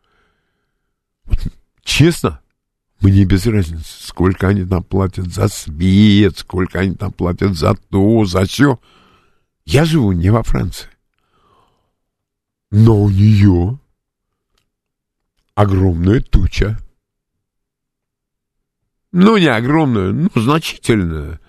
[1.25, 1.39] Вот,
[1.85, 2.41] честно,
[3.01, 8.25] мне без разницы, сколько они там платят за свет, сколько они там платят за то,
[8.25, 8.81] за все.
[9.67, 10.89] Я живу не во Франции.
[12.71, 13.79] Но у нее
[15.55, 16.79] огромная туча.
[19.13, 21.41] Ну, не огромная, ну, значительная.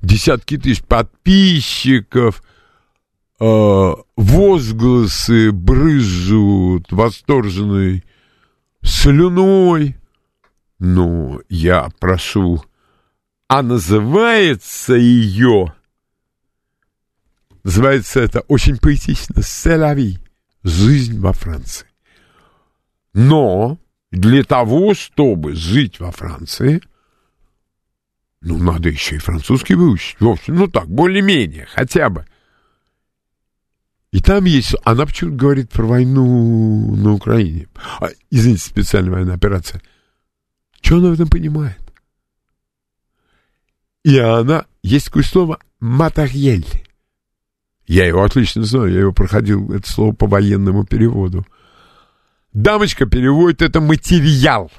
[0.00, 2.42] Десятки тысяч подписчиков,
[3.40, 8.04] э, возгласы брызжут восторженной
[8.82, 9.96] слюной.
[10.78, 12.64] Ну, я прошу,
[13.48, 15.73] а называется ее,
[17.64, 20.18] называется это очень поэтично, «Селави»—
[20.62, 21.86] «Жизнь во Франции».
[23.14, 23.78] Но
[24.10, 26.82] для того, чтобы жить во Франции,
[28.40, 30.20] ну, надо еще и французский выучить.
[30.20, 32.26] В общем, ну так, более-менее, хотя бы.
[34.12, 34.76] И там есть...
[34.84, 37.68] Она почему-то говорит про войну на Украине.
[38.00, 39.82] А, извините, специальная военная операция.
[40.80, 41.80] Что она в этом понимает?
[44.04, 44.66] И она...
[44.82, 46.66] Есть такое слово «материель».
[47.86, 51.46] Я его отлично знаю, я его проходил, это слово по военному переводу.
[52.52, 54.70] Дамочка переводит это материал.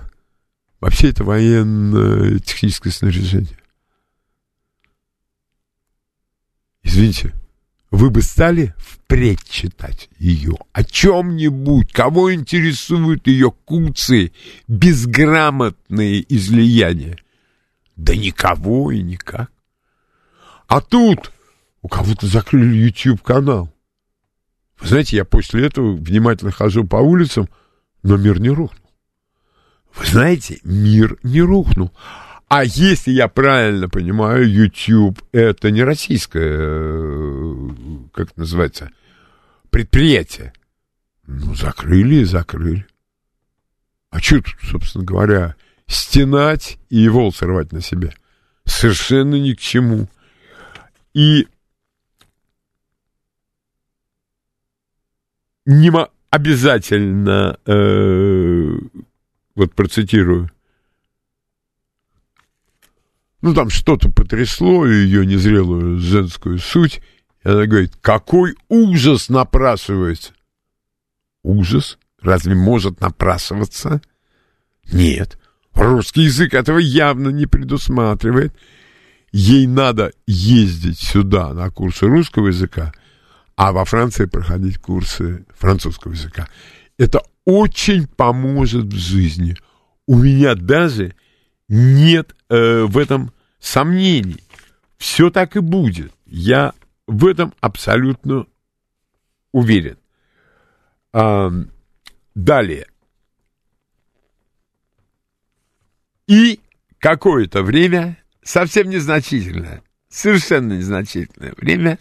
[0.79, 3.57] Вообще это военно-техническое снаряжение.
[6.83, 7.33] Извините,
[7.91, 14.31] вы бы стали впредь читать ее о чем-нибудь, кого интересуют ее куцы,
[14.67, 17.17] безграмотные излияния?
[17.95, 19.51] Да никого и никак.
[20.67, 21.31] А тут
[21.85, 23.71] у кого-то закрыли YouTube-канал.
[24.79, 27.47] Вы знаете, я после этого внимательно хожу по улицам,
[28.01, 28.89] но мир не рухнул.
[29.93, 31.91] Вы знаете, мир не рухнул.
[32.47, 37.69] А если я правильно понимаю, YouTube это не российское, э,
[38.11, 38.89] как это называется,
[39.69, 40.53] предприятие.
[41.27, 42.87] Ну, закрыли и закрыли.
[44.09, 45.55] А что тут, собственно говоря,
[45.85, 48.11] стенать и волосы рвать на себе?
[48.65, 50.09] Совершенно ни к чему.
[51.13, 51.47] И
[55.65, 55.91] не
[56.29, 58.77] обязательно, э,
[59.55, 60.51] вот процитирую,
[63.41, 67.01] ну, там что-то потрясло ее незрелую женскую суть.
[67.43, 70.33] И она говорит, какой ужас напрасывается.
[71.43, 71.99] Ужас?
[72.19, 74.01] Разве может напрасываться?
[74.91, 75.37] Нет.
[75.73, 78.55] Русский язык этого явно не предусматривает.
[79.31, 82.93] Ей надо ездить сюда на курсы русского языка–
[83.55, 86.47] а во Франции проходить курсы французского языка.
[86.97, 89.55] Это очень поможет в жизни.
[90.07, 91.15] У меня даже
[91.67, 94.43] нет э, в этом сомнений.
[94.97, 96.11] Все так и будет.
[96.25, 96.73] Я
[97.07, 98.45] в этом абсолютно
[99.51, 99.97] уверен.
[101.13, 101.51] А,
[102.33, 102.87] далее.
[106.27, 106.59] И
[106.99, 111.99] какое-то время, совсем незначительное, совершенно незначительное время,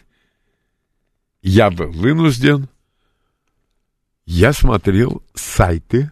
[1.45, 2.68] я был вынужден,
[4.24, 6.11] я смотрел сайты,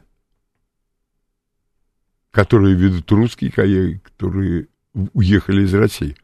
[2.30, 6.16] которые ведут русские которые уехали из России.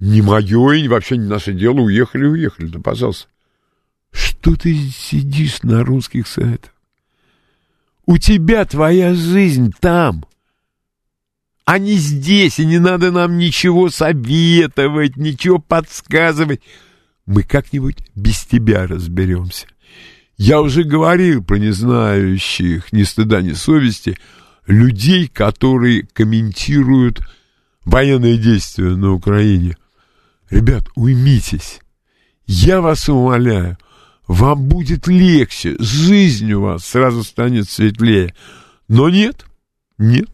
[0.00, 3.28] Не мое и вообще не наше дело, уехали, уехали, да пожалуйста.
[4.10, 6.72] Что ты сидишь на русских сайтах?
[8.04, 10.26] У тебя твоя жизнь там,
[11.64, 16.60] а не здесь, и не надо нам ничего советовать, ничего подсказывать.
[17.26, 19.66] Мы как-нибудь без тебя разберемся.
[20.36, 24.18] Я уже говорил про незнающих ни стыда, ни совести
[24.66, 27.20] людей, которые комментируют
[27.84, 29.76] военные действия на Украине.
[30.50, 31.80] Ребят, уймитесь.
[32.46, 33.78] Я вас умоляю,
[34.26, 38.34] вам будет легче, жизнь у вас сразу станет светлее.
[38.88, 39.46] Но нет,
[39.96, 40.28] нет,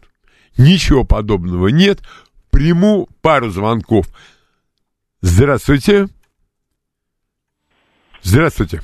[0.57, 2.01] ничего подобного нет.
[2.49, 4.07] Приму пару звонков.
[5.21, 6.07] Здравствуйте.
[8.23, 8.79] Здравствуйте.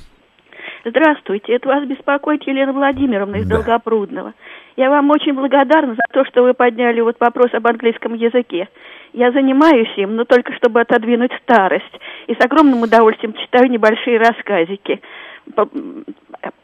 [0.86, 3.56] Здравствуйте, это вас беспокоит Елена Владимировна из Да.
[3.56, 4.34] Долгопрудного.
[4.78, 8.70] Я вам очень благодарна за то, что вы подняли вот вопрос об английском языке.
[9.14, 12.00] Я занимаюсь им, но только чтобы отодвинуть старость.
[12.28, 15.02] И с огромным удовольствием читаю небольшие рассказики.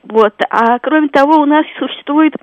[0.03, 0.33] Вот.
[0.49, 2.33] А кроме того, у нас существует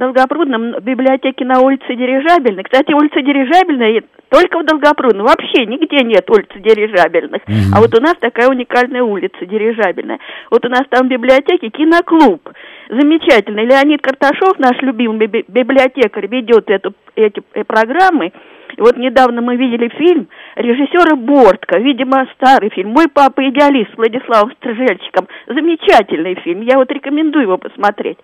[0.00, 2.64] Долгопрудном библиотеке на улице Дирижабельной.
[2.64, 5.26] Кстати, улица Дирижабельная только в Долгопрудном.
[5.26, 7.42] Вообще нигде нет улицы Дирижабельных.
[7.74, 10.18] А вот у нас такая уникальная улица Дирижабельная.
[10.50, 12.48] Вот у нас там в библиотеке киноклуб.
[12.88, 13.66] Замечательный.
[13.66, 18.32] Леонид Карташов, наш любимый би- библиотекарь, ведет эту, эти э, программы.
[18.76, 22.90] И вот недавно мы видели фильм режиссера Бортко, видимо, старый фильм.
[22.90, 25.26] «Мой папа идеалист» с Владиславом Стржельчиком.
[25.46, 28.18] Замечательный фильм, я вот рекомендую его посмотреть.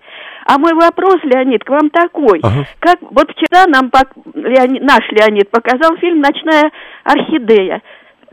[0.46, 2.40] А мой вопрос, Леонид, к вам такой.
[2.42, 2.64] Ага.
[2.78, 3.90] Как вот вчера нам
[4.34, 6.70] Леонид- наш Леонид показал фильм «Ночная
[7.04, 7.82] орхидея».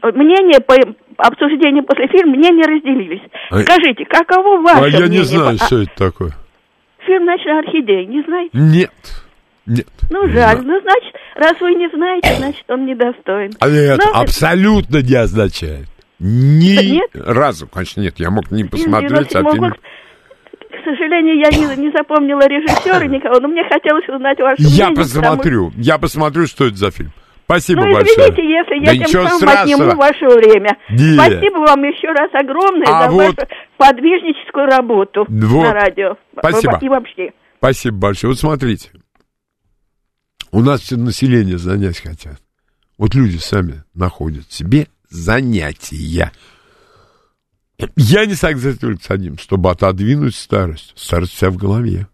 [0.01, 0.76] Мнения по
[1.18, 3.22] обсуждению после фильма мнения разделились.
[3.49, 5.24] А- Скажите, каково ваше А я не мнение?
[5.24, 6.32] знаю, А, что это такое.
[7.05, 8.49] Фильм «Ночная орхидея», не знаете?
[8.53, 8.91] Нет.
[9.66, 9.88] Нет.
[10.09, 10.61] Ну, жаль.
[10.64, 13.51] Ну, значит, раз вы не знаете, значит, он недостоин.
[13.59, 15.88] А это Ну, абсолютно не означает.
[16.20, 17.09] Ни Нет?
[17.14, 18.16] разу, конечно, нет.
[18.18, 19.64] Я мог не посмотреть, а 97-го фильм...
[19.64, 19.76] года.
[20.70, 24.95] К сожалению, я не, не запомнила режиссера никого, но мне хотелось узнать ваше Я мнение.
[25.03, 25.72] посмотрю.
[25.78, 27.11] Я посмотрю, что это за фильм.
[27.45, 28.30] Спасибо потому- Ну, большое.
[28.32, 30.78] извините, если Да я тем самым отниму ваше время.
[30.89, 31.14] Нет.
[31.16, 35.64] Спасибо вам еще раз огромное А за вот- вашу подвижническую работу Вот.
[35.64, 36.16] на радио.
[36.38, 36.80] Спасибо.
[36.82, 37.32] И вообще.
[37.57, 38.32] Спасибо большое.
[38.32, 38.89] Вот смотрите.
[40.54, 42.39] У нас все население занять хотят.
[42.99, 46.32] Вот люди сами находят себе занятия.
[47.95, 50.93] Я не согласен только с одним, чтобы отодвинуть старость.
[50.95, 52.08] Старость вся в голове.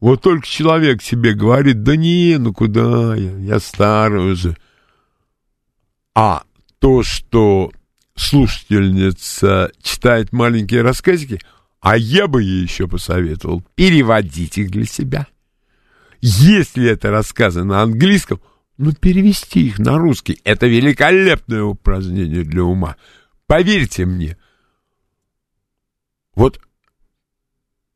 [0.00, 4.56] Вот только человек себе говорит, да не, ну куда я, я старый уже.
[6.14, 6.44] А
[6.78, 7.70] то, что
[8.16, 11.38] слушательница читает маленькие рассказики,
[11.80, 15.26] а я бы ей еще посоветовал переводить их для себя.
[16.20, 18.40] Если это рассказы на английском,
[18.76, 20.40] ну перевести их на русский.
[20.44, 22.96] Это великолепное упражнение для ума.
[23.46, 24.36] Поверьте мне.
[26.34, 26.60] Вот.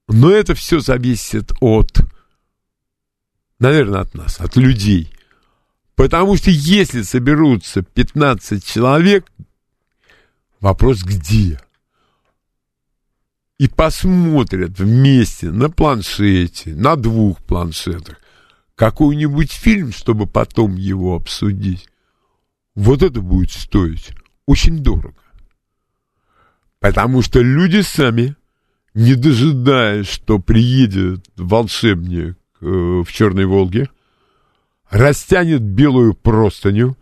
[0.09, 2.01] Но это все зависит от,
[3.59, 5.12] наверное, от нас, от людей.
[5.95, 9.31] Потому что если соберутся 15 человек,
[10.61, 11.61] вопрос где?
[13.62, 18.16] И посмотрят вместе на планшете, на двух планшетах,
[18.74, 21.88] какой-нибудь фильм, чтобы потом его обсудить.
[22.74, 25.22] Вот это будет стоить очень дорого.
[26.80, 28.34] Потому что люди сами,
[28.94, 33.88] не дожидаясь, что приедет волшебник э, в Черной Волге,
[34.90, 36.96] растянет белую простыню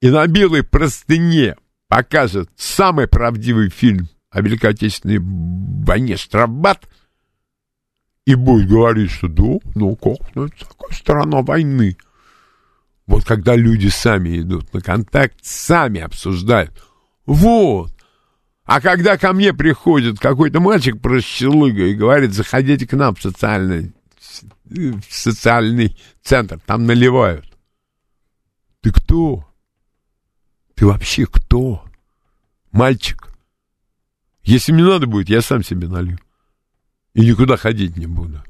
[0.00, 1.56] и на белой простыне
[1.88, 6.88] покажет самый правдивый фильм Отечественной войне «Штрафбат»
[8.26, 11.96] и будет говорить, что да, ну как, ну это такая сторона войны.
[13.06, 16.72] Вот когда люди сами идут на контакт, сами обсуждают.
[17.24, 17.92] Вот.
[18.64, 23.94] А когда ко мне приходит какой-то мальчик прощелыга и говорит, заходите к нам в социальный,
[24.64, 27.46] в социальный центр, там наливают.
[28.80, 29.48] Ты кто?
[30.74, 31.84] Ты вообще кто?
[32.72, 33.35] Мальчик.
[34.46, 36.18] Если мне надо будет, я сам себе налью.
[37.14, 38.42] И никуда ходить не буду.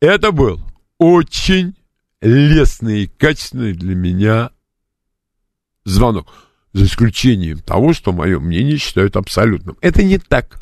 [0.00, 0.58] Это был
[0.98, 1.74] очень
[2.22, 4.50] лестный и качественный для меня
[5.84, 6.32] звонок.
[6.72, 9.76] За исключением того, что мое мнение считают абсолютным.
[9.82, 10.58] Это не так.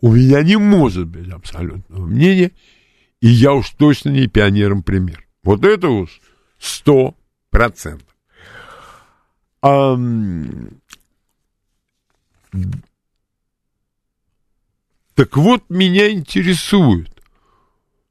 [0.00, 2.52] У меня не может быть абсолютного мнения,
[3.20, 5.26] и я уж точно не пионером пример.
[5.42, 6.20] Вот это уж
[6.58, 7.16] сто
[7.50, 8.06] процентов.
[15.18, 17.10] Так вот, меня интересует.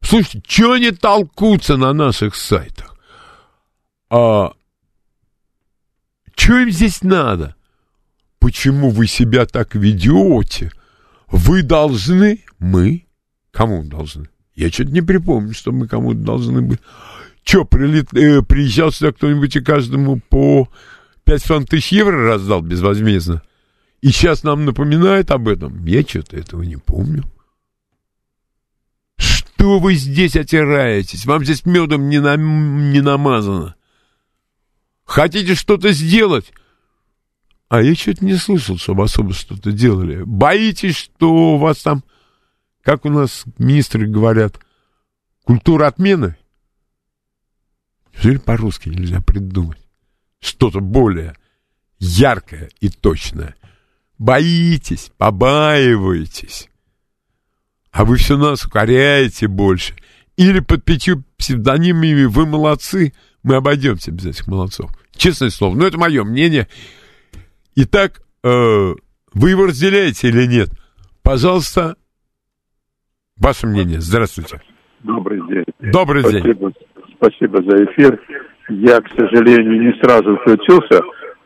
[0.02, 2.98] Слушайте, что они толкутся на наших сайтах?
[4.10, 4.52] А,
[6.36, 7.56] что им здесь надо?
[8.40, 10.70] Почему вы себя так ведете?
[11.28, 13.08] Вы должны, мы,
[13.52, 14.28] кому должны?
[14.54, 16.82] Я что-то не припомню, что мы кому-то должны быть.
[17.44, 20.68] Че, прилет, э, приезжал сюда кто-нибудь и каждому по
[21.24, 23.44] 5 тысяч евро раздал безвозмездно?
[24.02, 25.86] И сейчас нам напоминает об этом.
[25.86, 27.24] Я что-то этого не помню.
[29.18, 31.26] Что вы здесь отираетесь?
[31.26, 33.76] Вам здесь медом не, на, не намазано.
[35.04, 36.52] Хотите что-то сделать?
[37.70, 40.22] А я что-то не слышал, чтобы особо что-то делали.
[40.24, 42.04] Боитесь, что у вас там,
[42.82, 44.60] как у нас министры говорят,
[45.44, 46.38] культура отмены?
[48.14, 49.80] Неужели по-русски нельзя придумать?
[50.40, 51.36] Что-то более
[52.00, 53.56] яркое и точное.
[54.18, 56.70] Боитесь, побаиваетесь.
[57.92, 59.94] А вы все нас укоряете больше.
[60.38, 63.14] Или под пятью псевдонимами вы молодцы,
[63.44, 64.92] мы обойдемся без этих молодцов.
[65.16, 66.68] Честное слово, но это мое мнение.
[67.76, 68.94] Итак, э,
[69.34, 70.70] вы его разделяете или нет?
[71.24, 71.96] Пожалуйста,
[73.38, 74.00] ваше мнение.
[74.00, 74.62] Здравствуйте.
[75.04, 75.66] Добрый день.
[75.80, 76.74] Добрый спасибо, день.
[77.18, 78.20] Спасибо за эфир.
[78.70, 81.02] Я, к сожалению, не сразу включился,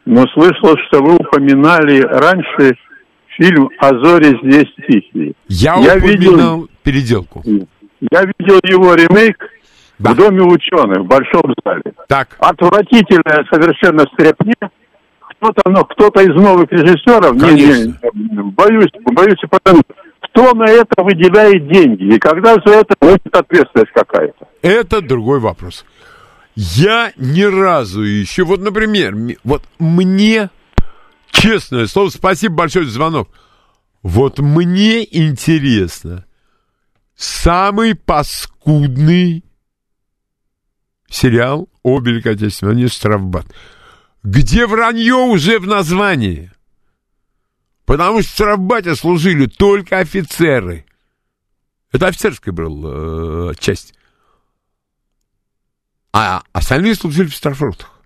[0.06, 2.76] но слышал, что вы упоминали раньше
[3.38, 5.34] фильм «А зори здесь тихие».
[5.48, 7.44] Я, я видел, переделку.
[7.46, 9.38] Я видел его ремейк
[10.00, 10.12] да.
[10.12, 11.94] в Доме ученых, в Большом зале.
[12.08, 12.36] Так.
[12.40, 14.72] Отвратительная совершенно стряпня.
[15.20, 18.00] Кто-то, ну, кто-то из новых режиссеров, Конечно.
[18.14, 19.82] Не, не, боюсь, боюсь, потому
[20.22, 24.48] кто на это выделяет деньги и когда за это будет ответственность какая-то.
[24.62, 25.86] Это другой вопрос.
[26.56, 30.50] Я ни разу еще, вот, например, вот мне,
[31.32, 33.30] честное слово, спасибо большое за звонок.
[34.04, 36.26] Вот мне интересно,
[37.16, 39.46] самый паскудный
[41.10, 43.46] сериал о Великой Отечественной «Штрафбат»,
[44.24, 46.52] где вранье уже в названии.
[47.86, 50.86] Потому что в штрафбате служили только офицеры.
[51.92, 53.94] Это офицерская была э, часть.
[56.14, 58.02] А остальные служили в штрафротах.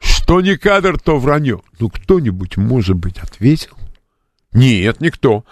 [0.00, 1.62] Что не кадр, то вранье.
[1.78, 3.76] Ну, кто-нибудь, может быть, ответил?
[4.52, 5.44] Нет, никто.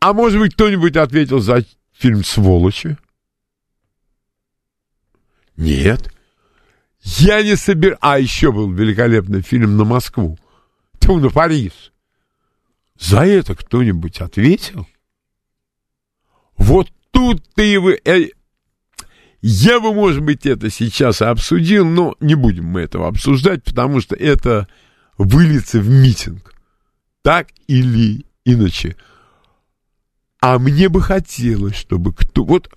[0.00, 2.96] А может быть, кто-нибудь ответил за фильм «Сволочи»?
[5.56, 6.12] Нет.
[7.02, 7.98] Я не собираюсь...
[8.00, 10.38] А еще был великолепный фильм на Москву.
[10.98, 11.92] Тьфу, на Париж.
[12.98, 14.86] За это кто-нибудь ответил?
[16.56, 18.00] Вот тут ты вы...
[19.42, 24.14] Я бы, может быть, это сейчас обсудил, но не будем мы этого обсуждать, потому что
[24.14, 24.68] это
[25.18, 26.54] выльется в митинг.
[27.22, 28.96] Так или иначе.
[30.40, 32.44] А мне бы хотелось, чтобы кто...
[32.44, 32.70] Вот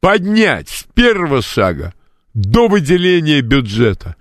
[0.00, 1.94] поднять с первого шага
[2.34, 4.16] до выделения бюджета.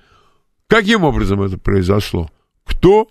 [0.67, 2.31] Каким образом это произошло?
[2.63, 3.07] Кто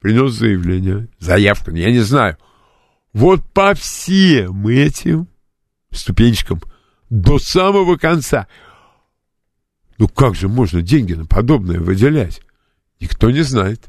[0.00, 2.38] принес заявление, заявку, я не знаю.
[3.12, 5.28] Вот по всем этим
[5.92, 6.60] ступенечкам
[7.10, 8.46] до самого конца.
[9.98, 12.40] Ну как же можно деньги на подобное выделять?
[13.00, 13.80] Никто не знает.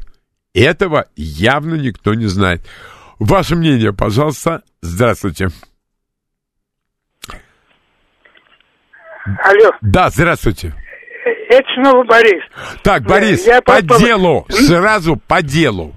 [0.54, 2.62] Этого явно никто не знает.
[3.20, 4.62] Ваше мнение, пожалуйста.
[4.82, 5.50] Здравствуйте.
[9.26, 9.72] Алло.
[9.82, 10.74] Да, здравствуйте.
[11.50, 12.44] Это снова Борис.
[12.84, 15.94] Так, Борис, Я по, по делу, сразу по делу.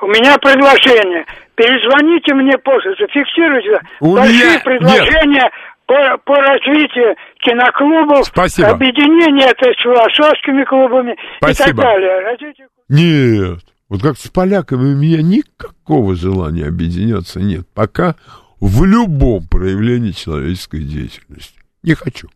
[0.00, 1.24] У меня предложение.
[1.54, 3.80] Перезвоните мне позже, зафиксируйте.
[4.00, 4.60] У Большие меня...
[4.60, 5.52] предложения Нет.
[5.86, 8.70] По, по развитию киноклубов, Спасибо.
[8.70, 11.64] объединение это с философскими клубами Спасибо.
[11.64, 12.20] и так далее.
[12.20, 12.68] Развитие...
[12.88, 13.60] Нет.
[13.88, 17.66] Вот как с поляками у меня никакого желания объединяться нет.
[17.74, 18.16] Пока
[18.60, 21.60] в любом проявлении человеческой деятельности.
[21.82, 22.28] Не хочу.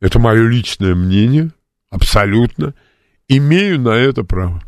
[0.00, 1.50] Это мое личное мнение,
[1.90, 2.74] абсолютно.
[3.26, 4.62] Имею на это право.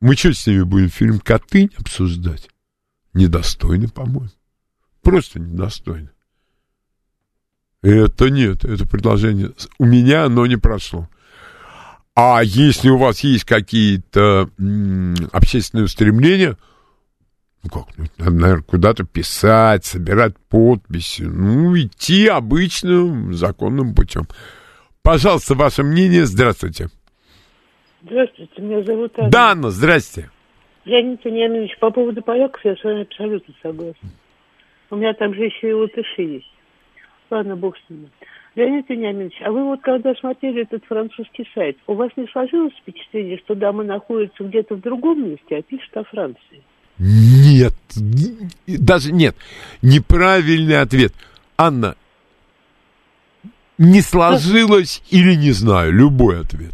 [0.00, 2.50] Мы что с ними будем фильм «Котынь» обсуждать?
[3.14, 4.28] Недостойно, по-моему.
[5.02, 6.10] Просто недостойно.
[7.86, 9.52] Это нет, это предложение.
[9.78, 11.08] У меня оно не прошло.
[12.16, 14.50] А если у вас есть какие-то
[15.30, 16.56] общественные устремления,
[17.62, 24.26] ну как, ну, надо, наверное, куда-то писать, собирать подписи, ну, идти обычным законным путем.
[25.02, 26.26] Пожалуйста, ваше мнение.
[26.26, 26.88] Здравствуйте.
[28.02, 29.30] Здравствуйте, меня зовут Анна.
[29.30, 30.28] Да, Анна, здрасте.
[30.86, 34.10] Леонид Вениаминович, по поводу поляков я с вами абсолютно согласна.
[34.90, 36.55] У меня там же еще и латыши есть.
[37.30, 38.08] Ладно, бог с ними.
[38.54, 43.38] Леонид Вениаминович, а вы вот когда смотрели этот французский сайт, у вас не сложилось впечатление,
[43.38, 46.62] что дама находится где-то в другом месте, а пишет о Франции?
[46.98, 47.74] Нет,
[48.66, 49.36] даже нет.
[49.82, 51.12] Неправильный ответ.
[51.58, 51.96] Анна,
[53.76, 56.72] не сложилось или не знаю, любой ответ.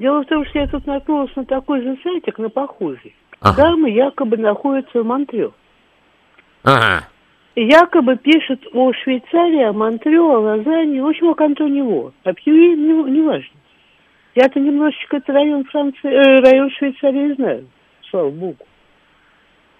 [0.00, 3.14] Дело в том, что я тут наткнулась на такой же сайтик, на похожий.
[3.40, 3.62] Ага.
[3.62, 5.52] Дамы якобы находятся в Монтрео.
[6.64, 7.06] Ага.
[7.54, 12.12] Якобы пишет о Швейцарии, о Монтрео, о Лозанне, в общем, о кантоне Во.
[12.24, 13.60] О Пьюи не, не важно.
[14.34, 17.68] Я-то немножечко этот район Франции, э, район Швейцарии знаю,
[18.10, 18.66] слава богу.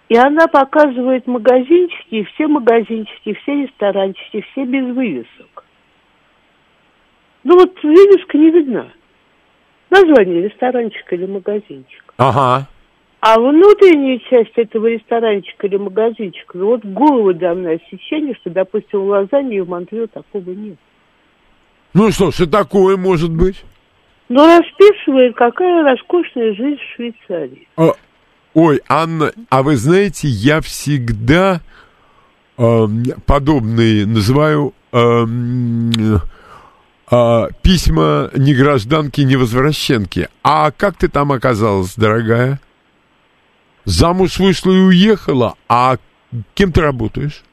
[0.09, 5.65] И она показывает магазинчики, все магазинчики, все ресторанчики, все без вывесок.
[7.43, 8.87] Ну вот вывеска не видна.
[9.89, 12.13] Название ресторанчика или магазинчик.
[12.17, 12.67] Ага.
[13.25, 18.99] А внутренняя часть этого ресторанчика или магазинчика, ну вот голову дам на сечение, что, допустим,
[18.99, 20.75] в Лозанне и в Монтрео такого нет.
[21.93, 23.63] Ну что ж, и такое может быть.
[24.27, 27.65] Но расписывает, какая роскошная жизнь в Швейцарии.
[27.77, 27.93] А,
[28.55, 31.61] ой, Анна, а вы знаете, я всегда
[32.57, 35.91] эм, подобные называю эм,
[37.09, 40.27] э, письма не гражданки, не возвращенки.
[40.43, 42.59] А как ты там оказалась, дорогая?
[43.85, 45.97] Замуж вышла и уехала, а
[46.53, 47.43] кем ты работаешь?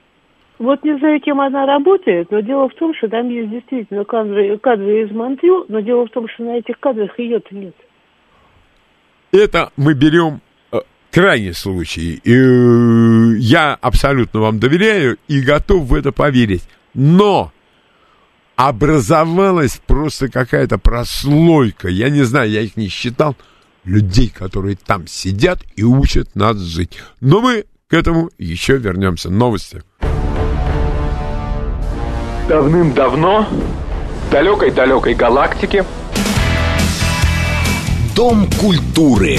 [0.58, 4.58] Вот не знаю, кем она работает, но дело в том, что там есть действительно кадры,
[4.58, 7.74] кадры из Монтрео, но дело в том, что на этих кадрах ее-то нет.
[9.32, 12.20] Это мы берем э, крайний случай.
[12.24, 16.68] Э, я абсолютно вам доверяю и готов в это поверить.
[16.92, 17.52] Но
[18.56, 23.34] образовалась просто какая-то прослойка, я не знаю, я их не считал,
[23.84, 26.98] людей, которые там сидят и учат нас жить.
[27.20, 29.30] Но мы к этому еще вернемся.
[29.30, 29.82] Новости.
[32.48, 35.84] Давным-давно в далекой-далекой галактике
[38.20, 39.38] Дом культуры.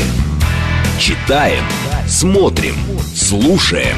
[0.97, 1.63] Читаем,
[2.07, 2.73] смотрим,
[3.13, 3.95] слушаем.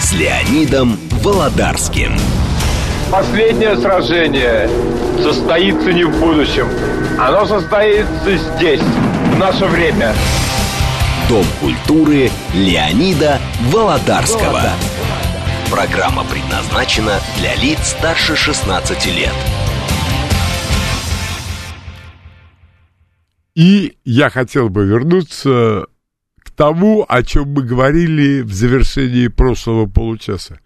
[0.00, 2.12] С Леонидом Володарским.
[3.10, 4.68] последнее сражение
[5.22, 6.68] состоится не в будущем.
[7.18, 8.82] Оно состоится здесь,
[9.38, 10.14] наше время.
[11.28, 13.40] Дом культуры Леонида
[13.72, 14.70] Володарского.
[15.70, 19.32] Программа предназначена для лиц старше 16 лет.
[23.54, 25.86] И я хотел бы вернуться
[26.38, 30.60] к тому, о чем мы говорили в завершении прошлого получаса.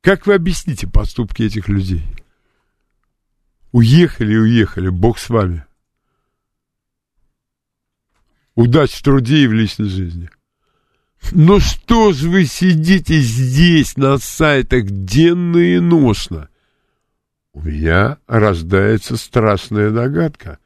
[0.00, 2.04] Как вы объясните поступки этих людей?
[3.72, 5.64] Уехали, уехали, Бог с вами.
[8.54, 10.30] Удачи в труде и в личной жизни.
[11.32, 16.48] Но что ж вы сидите здесь на сайтах денно и ношно?
[17.52, 20.58] У меня рождается страшная догадка.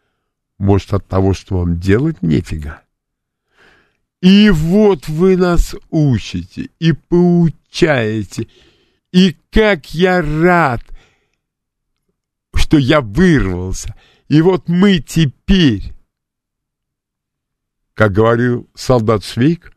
[0.59, 2.82] Может, от того, что вам делать нефига?
[4.20, 8.49] И вот вы нас учите и поучаете.
[9.12, 10.82] И как я рад,
[12.55, 13.95] что я вырвался.
[14.28, 15.93] И вот мы теперь,
[17.99, 19.72] как говорил солдат Швейк,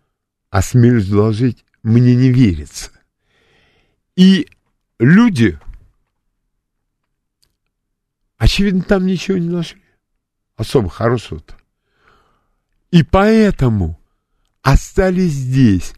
[0.51, 2.91] осмелюсь доложить, мне не верится.
[4.15, 4.47] И
[4.99, 5.59] люди,
[8.37, 9.81] очевидно, там ничего не нашли.
[10.55, 11.55] Особо хорошего-то.
[12.91, 13.99] И поэтому
[14.61, 15.95] остались здесь.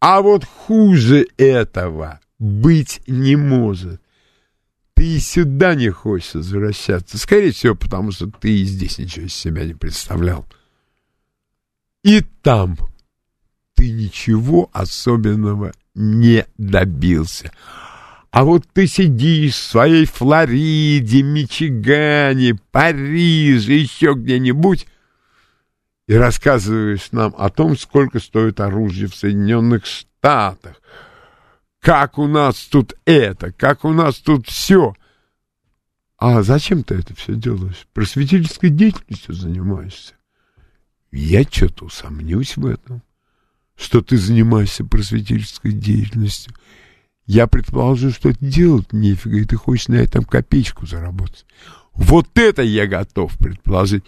[0.00, 4.00] А вот хуже этого быть не может.
[4.94, 7.18] Ты и сюда не хочешь возвращаться.
[7.18, 10.46] Скорее всего, потому что ты и здесь ничего из себя не представлял.
[12.02, 12.76] И там
[13.74, 17.52] ты ничего особенного не добился.
[18.30, 24.86] А вот ты сидишь в своей Флориде, Мичигане, Париже, еще где-нибудь
[26.06, 30.80] и рассказываешь нам о том, сколько стоит оружие в Соединенных Штатах,
[31.80, 34.94] как у нас тут это, как у нас тут все.
[36.18, 37.86] А зачем ты это все делаешь?
[37.92, 40.14] Просветительской деятельностью занимаешься?
[41.12, 43.02] Я что-то усомнюсь в этом,
[43.76, 46.54] что ты занимаешься просветительской деятельностью.
[47.26, 51.46] Я предположу, что делать нефига, и ты хочешь на этом копеечку заработать.
[51.94, 54.04] Вот это я готов предположить.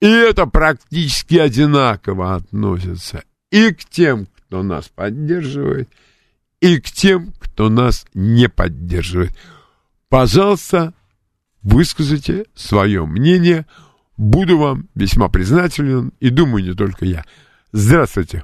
[0.00, 5.88] И это практически одинаково относится и к тем, кто нас поддерживает,
[6.60, 9.32] и к тем, кто нас не поддерживает.
[10.08, 10.94] Пожалуйста,
[11.62, 13.66] выскажите свое мнение.
[14.18, 17.22] Буду вам весьма признателен, и думаю, не только я.
[17.70, 18.42] Здравствуйте.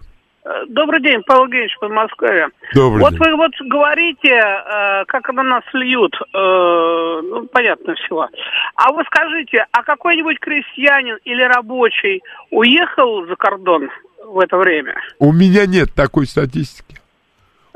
[0.68, 2.48] Добрый день, Павел Евгеньевич, Подмосковье.
[2.74, 3.20] Добрый вот день.
[3.20, 8.28] вы вот говорите, э, как на нас льют, э, ну, понятно всего.
[8.76, 13.88] А вы скажите, а какой-нибудь крестьянин или рабочий уехал за кордон
[14.26, 14.94] в это время?
[15.18, 16.98] У меня нет такой статистики.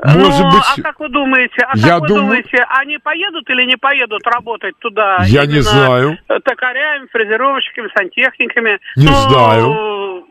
[0.01, 3.49] Может ну, быть, а как вы думаете, а я как вы думаю- думаете, они поедут
[3.49, 5.23] или не поедут работать туда?
[5.25, 6.17] Я не знаю.
[6.27, 8.79] Токарями, фрезеровщиками, сантехниками?
[8.95, 10.25] Не Ну, знаю.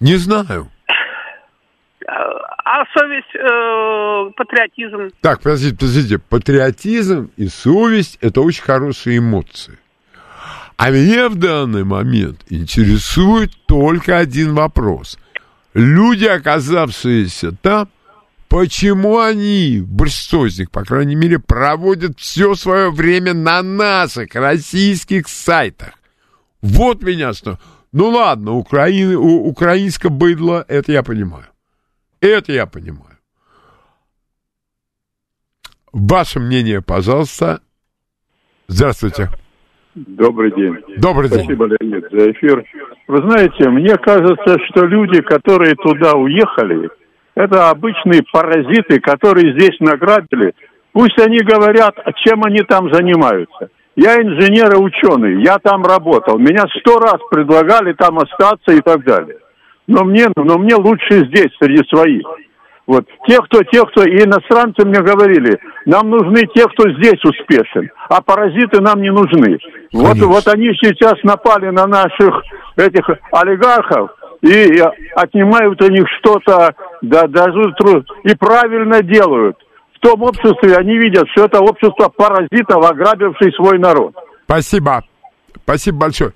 [0.00, 0.68] не знаю.
[2.06, 5.10] А совесть, э, патриотизм?
[5.22, 6.18] Так, подождите, подождите.
[6.18, 9.78] Патриотизм и совесть– это очень хорошие эмоции.
[10.76, 15.18] А меня в данный момент интересует только один вопрос.
[15.74, 17.88] Люди, оказавшиеся там,
[18.52, 25.26] почему они, большинство из них, по крайней мере, проводят все свое время на наших российских
[25.28, 25.94] сайтах?
[26.60, 27.58] Вот меня что.
[27.92, 31.46] Ну ладно, Украина, у, украинское быдло, это я понимаю.
[32.20, 33.16] Это я понимаю.
[35.92, 37.60] Ваше мнение, пожалуйста.
[38.68, 39.30] Здравствуйте.
[39.94, 40.76] Добрый день.
[40.98, 41.44] Добрый день.
[41.44, 42.64] Спасибо, Леонид, за эфир.
[43.08, 46.90] Вы знаете, мне кажется, что люди, которые туда уехали,
[47.34, 50.54] это обычные паразиты, которые здесь награбили.
[50.92, 53.70] Пусть они говорят, чем они там занимаются.
[53.96, 56.38] Я инженер и ученый, я там работал.
[56.38, 59.36] Меня сто раз предлагали там остаться и так далее.
[59.86, 62.24] Но мне, но мне лучше здесь, среди своих.
[62.86, 63.06] Вот.
[63.28, 68.20] Те, кто, те, кто, и иностранцы мне говорили, нам нужны те, кто здесь успешен, а
[68.20, 69.58] паразиты нам не нужны.
[69.92, 72.42] Вот, вот они сейчас напали на наших
[72.76, 74.10] этих олигархов
[74.42, 74.82] и
[75.14, 77.74] отнимают у них что-то, да, даже
[78.24, 79.56] и правильно делают.
[79.94, 84.14] В том обществе они видят, что это общество паразитов, ограбивший свой народ.
[84.44, 85.04] Спасибо.
[85.64, 86.32] Спасибо большое.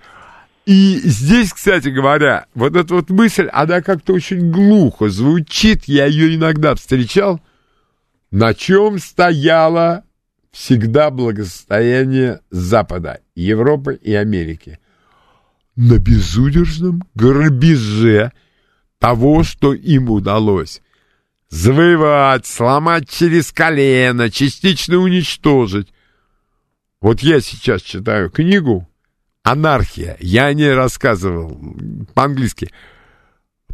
[0.66, 6.34] И здесь, кстати говоря, вот эта вот мысль, она как-то очень глухо звучит, я ее
[6.34, 7.40] иногда встречал.
[8.32, 10.02] На чем стояло
[10.50, 14.80] всегда благосостояние Запада, Европы и Америки?
[15.76, 18.32] На безудержном грабеже
[19.06, 20.82] того, что им удалось
[21.48, 25.92] завоевать, сломать через колено, частично уничтожить.
[27.00, 28.90] Вот я сейчас читаю книгу
[29.44, 30.16] «Анархия».
[30.18, 31.56] Я о ней рассказывал
[32.14, 32.72] по-английски.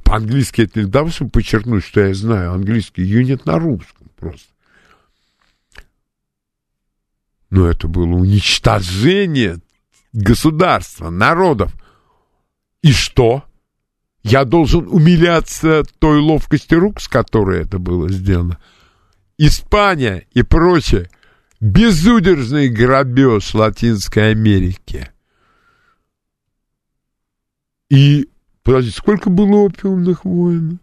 [0.04, 3.24] По-английски это не того, чтобы подчеркнуть, что я знаю английский.
[3.24, 4.52] Нет на русском просто.
[7.48, 9.60] Но это было уничтожение
[10.12, 11.72] государства, народов.
[12.82, 13.44] И что?
[14.22, 18.58] Я должен умиляться той ловкости рук, с которой это было сделано.
[19.36, 21.10] Испания и прочее.
[21.60, 25.08] Безудержный грабеж Латинской Америки.
[27.90, 28.28] И,
[28.62, 30.80] подождите, сколько было опиумных войн?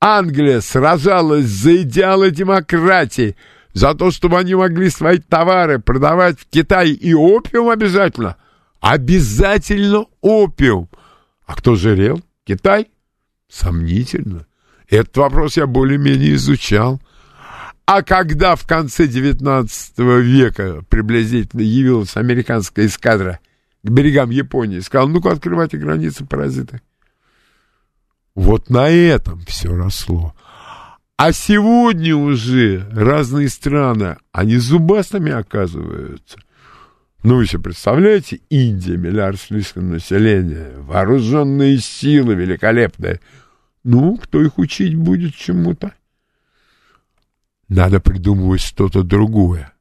[0.00, 3.36] Англия сражалась за идеалы демократии,
[3.72, 6.90] за то, чтобы они могли свои товары продавать в Китай.
[6.90, 8.36] И опиум обязательно.
[8.80, 10.88] Обязательно опиум.
[11.52, 12.22] А кто жрел?
[12.44, 12.88] Китай?
[13.46, 14.46] Сомнительно.
[14.88, 16.98] Этот вопрос я более-менее изучал.
[17.84, 23.38] А когда в конце XIX века приблизительно явилась американская эскадра
[23.82, 26.80] к берегам Японии, сказал, ну-ка открывайте границы, паразиты.
[28.34, 30.34] Вот на этом все росло.
[31.18, 36.38] А сегодня уже разные страны, они зубастыми оказываются.
[37.22, 43.20] Ну, вы себе представляете, Индия, миллиард с лишним населения, вооруженные силы великолепные.
[43.84, 45.92] Ну, кто их учить будет чему-то?
[47.68, 49.72] Надо придумывать что-то другое.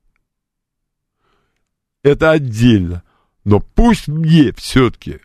[2.04, 3.04] Это отдельно.
[3.44, 5.20] Но пусть мне все-таки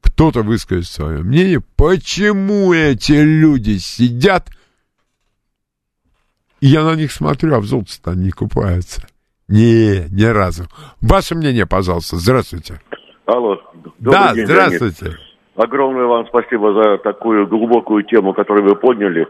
[0.00, 4.50] кто-то выскажет свое мнение, почему эти люди сидят,
[6.60, 9.06] и я на них смотрю, а в золоте-то они купаются.
[9.50, 10.64] Не, ни разу.
[11.02, 12.16] Ваше мнение, пожалуйста.
[12.16, 12.80] Здравствуйте.
[13.26, 13.60] Алло.
[13.98, 15.04] да, день, здравствуйте.
[15.06, 15.20] Леонид.
[15.56, 19.26] Огромное вам спасибо за такую глубокую тему, которую вы подняли.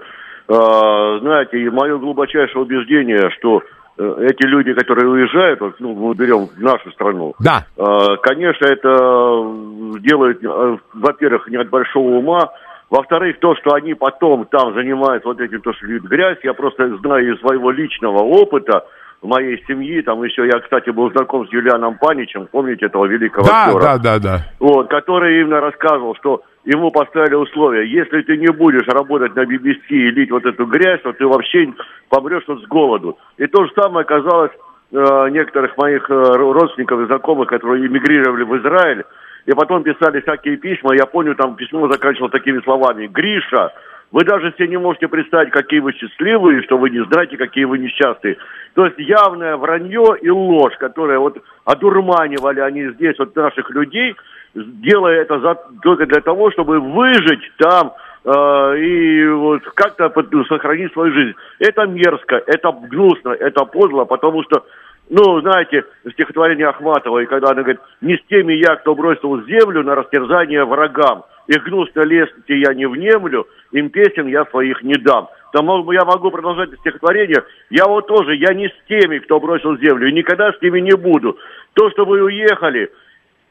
[0.47, 3.63] знаете, и мое глубочайшее убеждение, что
[3.99, 7.65] э, эти люди, которые уезжают, вот, ну, мы берем нашу страну, Да.
[7.77, 12.51] э, конечно, это делают, э, во-первых, не от большого ума,
[12.91, 16.97] во-вторых, то, что они потом там занимаются вот этим, то, что льют грязь, я просто
[16.99, 18.85] знаю из своего личного опыта,
[19.23, 23.47] в моей семьи, там еще, я, кстати, был знаком с Юлианом Паничем, помните этого великого
[23.47, 23.81] Да, актера?
[23.81, 24.39] да, да, да.
[24.59, 29.89] вот, который именно рассказывал, что ему поставили условия, если ты не будешь работать на BBC
[29.91, 31.73] и лить вот эту грязь, то ты вообще
[32.09, 33.19] помрешь вот с голоду.
[33.37, 34.53] И то же самое оказалось
[34.93, 39.05] э, некоторых моих э, родственников и знакомых, которые эмигрировали в Израиль,
[39.47, 43.73] и потом писали всякие письма, я помню, там письмо заканчивалось такими словами, «Гриша,
[44.13, 47.79] вы даже себе не можете представить, какие вы счастливые, что вы не знаете, какие вы
[47.79, 48.37] несчастные.
[48.75, 54.17] То есть явное вранье и ложь, которая вот одурманивали они здесь вот наших людей,
[54.55, 57.93] делая это за, только для того, чтобы выжить там
[58.25, 61.35] э, и вот как-то под- сохранить свою жизнь.
[61.61, 64.65] Это мерзко, это гнусно, это подло, потому что
[65.13, 69.97] ну, знаете, стихотворение Ахматовой, когда она говорит, не с теми я, кто бросил землю на
[69.97, 75.29] растерзание врагам, и гнусно лезьте я не внемлю, им песен я своих не дам.
[75.53, 77.43] Там я могу продолжать стихотворение.
[77.71, 80.97] Я вот тоже, я не с теми, кто бросил землю, и никогда с ними не
[80.97, 81.37] буду.
[81.75, 82.91] То, что вы уехали,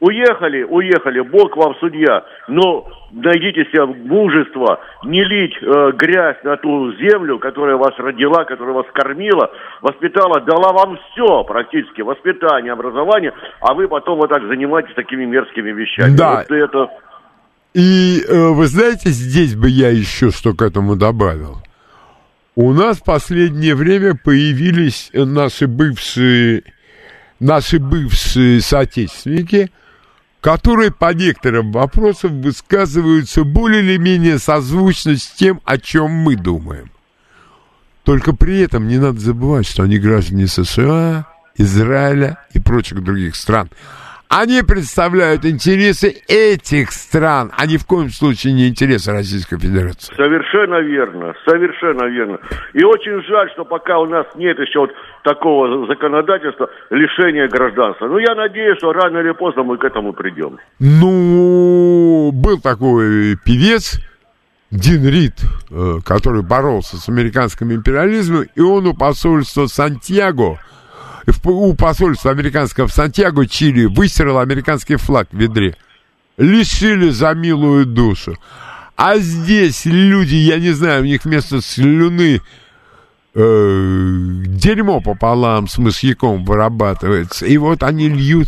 [0.01, 2.23] Уехали, уехали, Бог вам судья.
[2.47, 8.75] Но найдите себе мужество, не лить э, грязь на ту землю, которая вас родила, которая
[8.75, 9.51] вас кормила,
[9.81, 15.71] воспитала, дала вам все практически, воспитание, образование, а вы потом вот так занимаетесь такими мерзкими
[15.71, 16.15] вещами.
[16.15, 16.45] Да.
[16.47, 16.89] Вот это...
[17.73, 21.61] И э, вы знаете, здесь бы я еще что к этому добавил.
[22.55, 26.63] У нас в последнее время появились э, наши бывшие,
[27.39, 29.71] наши бывшие соотечественники,
[30.41, 36.91] которые по некоторым вопросам высказываются более или менее созвучно с тем, о чем мы думаем.
[38.03, 43.69] Только при этом не надо забывать, что они граждане США, Израиля и прочих других стран.
[44.29, 50.13] Они представляют интересы этих стран, а ни в коем случае не интересы Российской Федерации.
[50.15, 52.37] Совершенно верно, совершенно верно.
[52.73, 54.91] И очень жаль, что пока у нас нет еще вот
[55.23, 58.07] такого законодательства лишения гражданства.
[58.07, 60.59] Но я надеюсь, что рано или поздно мы к этому придем.
[60.79, 63.99] Ну, был такой певец
[64.69, 70.59] Дин Рид, э, который боролся с американским империализмом, и он у посольства Сантьяго,
[71.45, 75.75] у посольства американского в Сантьяго, Чили, высерал американский флаг в ведре.
[76.37, 78.35] Лишили за милую душу.
[78.95, 82.41] А здесь люди, я не знаю, у них вместо слюны
[83.33, 83.99] э,
[84.45, 87.45] дерьмо пополам с мышьяком вырабатывается.
[87.45, 88.47] И вот они льют.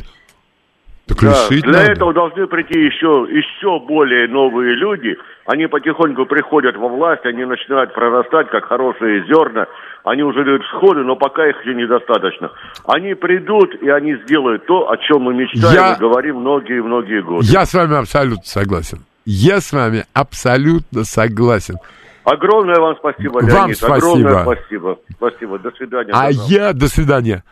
[1.08, 1.92] Так Да, для надо.
[1.92, 5.16] этого должны прийти еще, еще более новые люди.
[5.52, 9.66] Они потихоньку приходят во власть, они начинают прорастать, как хорошие зерна.
[10.06, 12.52] Они уже идут сходы, но пока их еще недостаточно.
[12.86, 17.46] Они придут, и они сделают то, о чем мы мечтаем Я- и говорим многие-многие годы.
[17.48, 19.00] Я с вами абсолютно согласен.
[19.26, 21.76] Я с вами абсолютно согласен.
[22.24, 23.76] Огромное вам спасибо, Вам Леонид.
[23.78, 23.96] спасибо.
[23.98, 25.00] Огромное спасибо.
[25.18, 25.60] Спасибо.
[25.60, 26.12] До свидания.
[26.14, 26.56] А завтра.
[26.56, 27.44] я, до свидания.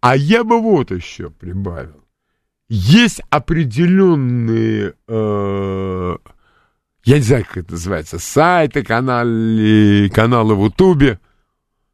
[0.00, 2.04] А я бы вот еще прибавил.
[2.68, 6.16] Есть определенные, э,
[7.08, 11.18] я не знаю, как это называется, сайты, каналы, каналы в Ютубе.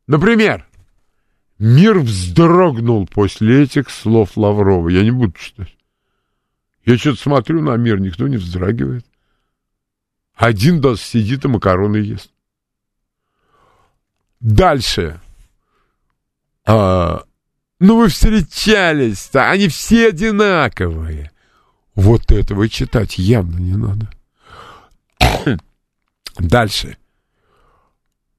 [0.08, 0.66] Например,
[1.60, 4.88] мир вздрогнул после этих слов Лаврова.
[4.88, 5.76] Я не буду читать.
[6.84, 9.06] Я что-то смотрю на мир, никто не вздрагивает.
[10.34, 12.32] Один даже сидит и макароны ест.
[14.40, 15.20] Дальше.
[16.66, 17.22] А,
[17.78, 21.30] ну вы встречались-то, они все одинаковые.
[21.94, 24.10] Вот этого читать явно не надо.
[26.38, 26.96] Дальше.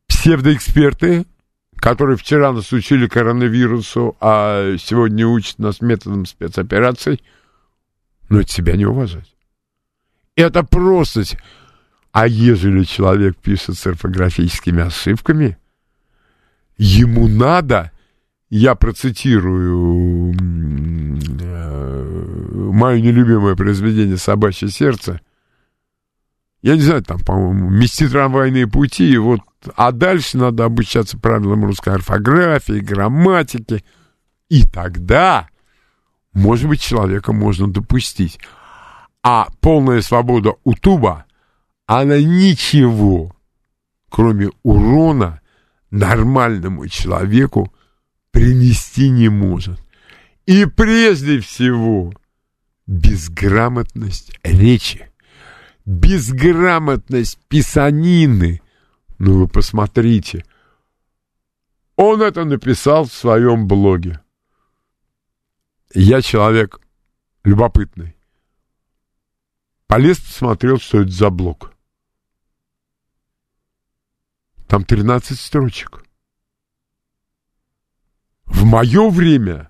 [0.08, 1.26] Псевдоэксперты,
[1.78, 7.22] которые вчера нас учили коронавирусу, а сегодня учат нас методом спецопераций,
[8.30, 9.36] но это себя не уважать.
[10.36, 11.24] Это просто...
[12.12, 15.58] А ежели человек пишет с орфографическими ошибками,
[16.78, 17.92] ему надо,
[18.50, 20.34] я процитирую
[21.42, 22.04] э,
[22.72, 25.20] мое нелюбимое произведение «Собачье сердце»,
[26.66, 29.40] я не знаю, там, по-моему, мести трамвайные пути, и вот,
[29.76, 33.86] а дальше надо обучаться правилам русской орфографии, грамматики,
[34.50, 35.48] и тогда,
[36.34, 38.40] может быть, человека можно допустить.
[39.22, 41.26] А полная свобода у Туба,
[41.86, 43.36] она ничего,
[44.10, 45.42] кроме урона,
[45.92, 47.72] нормальному человеку
[48.32, 49.80] принести не может.
[50.48, 52.12] И прежде всего
[52.88, 55.12] безграмотность речи,
[55.86, 58.62] безграмотность писанины,
[59.18, 60.44] Ну вы посмотрите.
[61.96, 64.20] Он это написал в своем блоге.
[65.94, 66.82] Я человек
[67.44, 68.16] любопытный.
[69.88, 71.72] Полез, посмотрел, что это за блог.
[74.68, 76.04] Там 13 строчек.
[78.46, 79.70] В мое время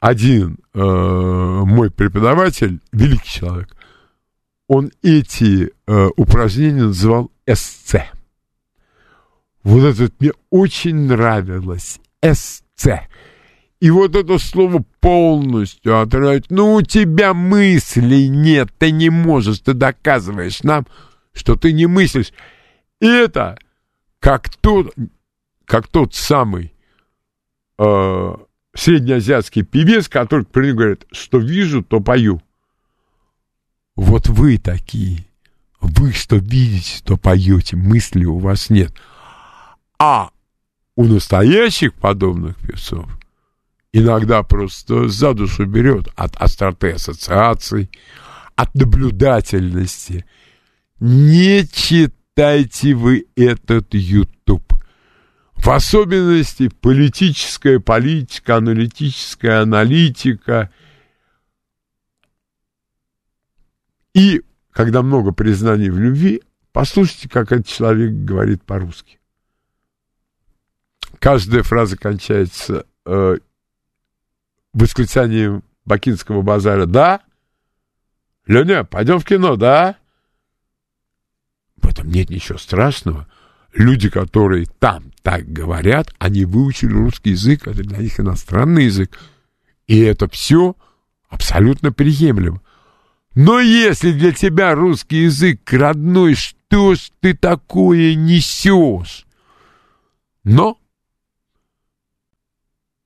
[0.00, 3.77] один э, мой преподаватель, великий человек,
[4.68, 7.96] он эти э, упражнения называл СЦ.
[9.64, 11.98] Вот это мне очень нравилось.
[12.22, 12.86] СЦ.
[13.80, 16.46] И вот это слово полностью отражает.
[16.50, 20.86] Ну, у тебя мыслей нет, ты не можешь, ты доказываешь нам,
[21.32, 22.32] что ты не мыслишь.
[23.00, 23.56] И это
[24.18, 24.94] как тот,
[25.64, 26.74] как тот самый
[27.78, 28.34] э,
[28.74, 30.44] среднеазиатский певец, который,
[30.74, 32.42] говорит, что вижу, то пою.
[33.98, 35.24] Вот вы такие.
[35.80, 38.92] Вы что видите, то поете, мысли у вас нет.
[39.98, 40.30] А
[40.94, 43.08] у настоящих подобных певцов
[43.92, 47.90] иногда просто за душу берет от остроты ассоциаций,
[48.54, 50.24] от наблюдательности.
[51.00, 54.74] Не читайте вы этот YouTube.
[55.56, 60.70] В особенности политическая политика, аналитическая аналитика.
[64.14, 66.42] И когда много признаний в любви,
[66.72, 69.18] послушайте, как этот человек говорит по-русски.
[71.18, 73.36] Каждая фраза кончается э,
[74.72, 77.22] восклицанием Бакинского базара «Да?
[78.46, 79.96] Леня, пойдем в кино, да?»
[81.76, 83.26] В этом нет ничего страшного.
[83.72, 89.18] Люди, которые там так говорят, они выучили русский язык, это для них иностранный язык.
[89.86, 90.74] И это все
[91.28, 92.62] абсолютно приемлемо.
[93.40, 99.28] Но если для тебя русский язык родной, что ж ты такое несешь?
[100.42, 100.76] Но,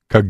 [0.06, 0.24] как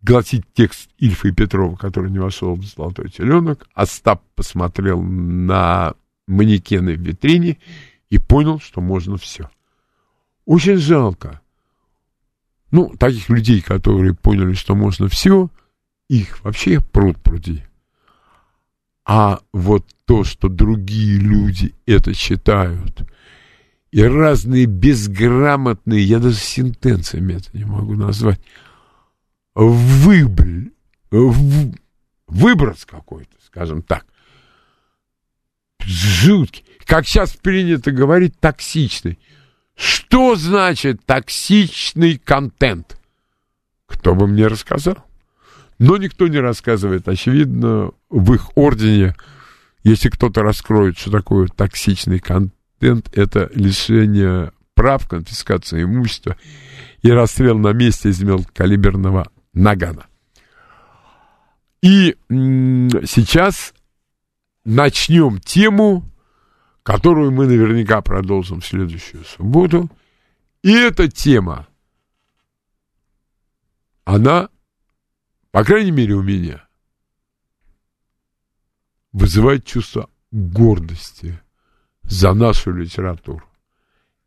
[0.00, 5.92] гласит текст Ильфа и Петрова, который не вошел в «Золотой теленок», Остап посмотрел на
[6.26, 7.58] манекены в витрине
[8.08, 9.50] и понял, что можно все.
[10.46, 11.42] Очень жалко.
[12.70, 15.50] Ну, таких людей, которые поняли, что можно все,
[16.08, 17.62] их вообще пруд пруди.
[19.06, 23.02] А вот то, что другие люди это читают,
[23.92, 28.40] и разные безграмотные, я даже сентенциями это не могу назвать,
[29.54, 30.72] выбр,
[31.12, 31.72] в,
[32.26, 34.04] выброс какой-то, скажем так,
[35.84, 39.20] жуткий, как сейчас принято говорить, токсичный.
[39.76, 43.00] Что значит токсичный контент?
[43.86, 45.05] Кто бы мне рассказал?
[45.78, 47.06] Но никто не рассказывает.
[47.08, 49.14] Очевидно, в их ордене,
[49.82, 56.36] если кто-то раскроет, что такое токсичный контент, это лишение прав, конфискация имущества
[57.02, 60.06] и расстрел на месте из мелкокалиберного нагана.
[61.82, 63.74] И сейчас
[64.64, 66.04] начнем тему,
[66.82, 69.90] которую мы наверняка продолжим в следующую субботу.
[70.62, 71.68] И эта тема,
[74.04, 74.48] она
[75.56, 76.68] по крайней мере у меня,
[79.12, 81.40] вызывает чувство гордости
[82.02, 83.42] за нашу литературу.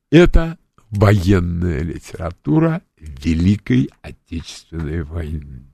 [0.09, 0.57] Это
[0.89, 5.67] военная литература Великой Отечественной войны.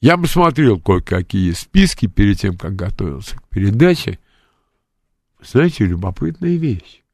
[0.00, 4.18] Я посмотрел кое-какие списки перед тем, как готовился к передаче.
[5.40, 7.04] Знаете, любопытная вещь.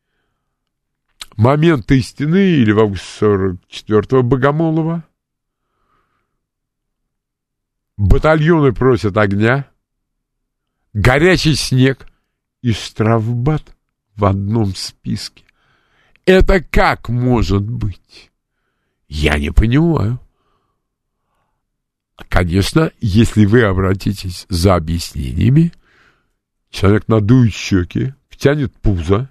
[1.36, 5.04] Момент истины или в августе 44-го Богомолова–
[8.02, 9.66] батальоны просят огня,
[10.92, 12.06] горячий снег
[12.60, 13.62] и штрафбат
[14.16, 15.44] в одном списке.
[16.26, 18.30] Это как может быть?
[19.08, 20.20] Я не понимаю.
[22.28, 25.72] Конечно, если вы обратитесь за объяснениями,
[26.70, 29.30] человек надует щеки, втянет пузо.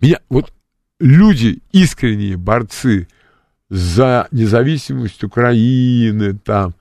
[0.00, 0.52] Меня, вот
[0.98, 3.08] люди, искренние борцы
[3.68, 6.74] за независимость Украины, там,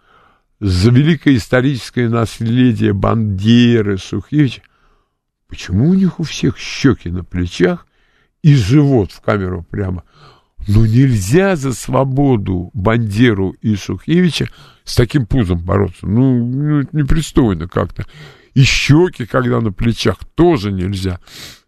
[0.60, 4.62] за великое историческое наследие Бандеры, Сухевича,
[5.48, 7.88] почему у них у всех щеки на плечах
[8.42, 10.04] и живот в камеру прямо?
[10.68, 14.50] Ну нельзя за свободу Бандеру и Сухевича
[14.84, 16.06] с таким пузом бороться.
[16.06, 18.06] Ну, ну это непристойно как-то.
[18.54, 21.20] И щеки, когда на плечах, тоже нельзя.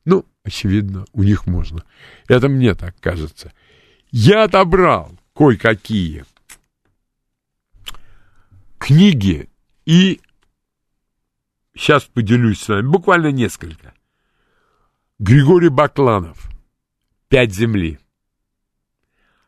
[0.04, 1.84] Ну, очевидно, у них можно.
[2.28, 3.54] Это мне так кажется.
[4.12, 6.26] Я отобрал кое-какие
[8.82, 9.48] книги
[9.86, 10.20] и
[11.76, 13.94] сейчас поделюсь с вами, буквально несколько.
[15.20, 16.50] Григорий Бакланов.
[17.30, 18.00] Пять земли.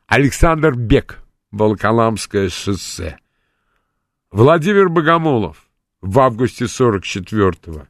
[0.05, 1.19] Александр Бек.
[1.51, 3.17] Волоколамское шоссе.
[4.31, 5.67] Владимир Богомолов.
[6.01, 7.87] В августе 44-го.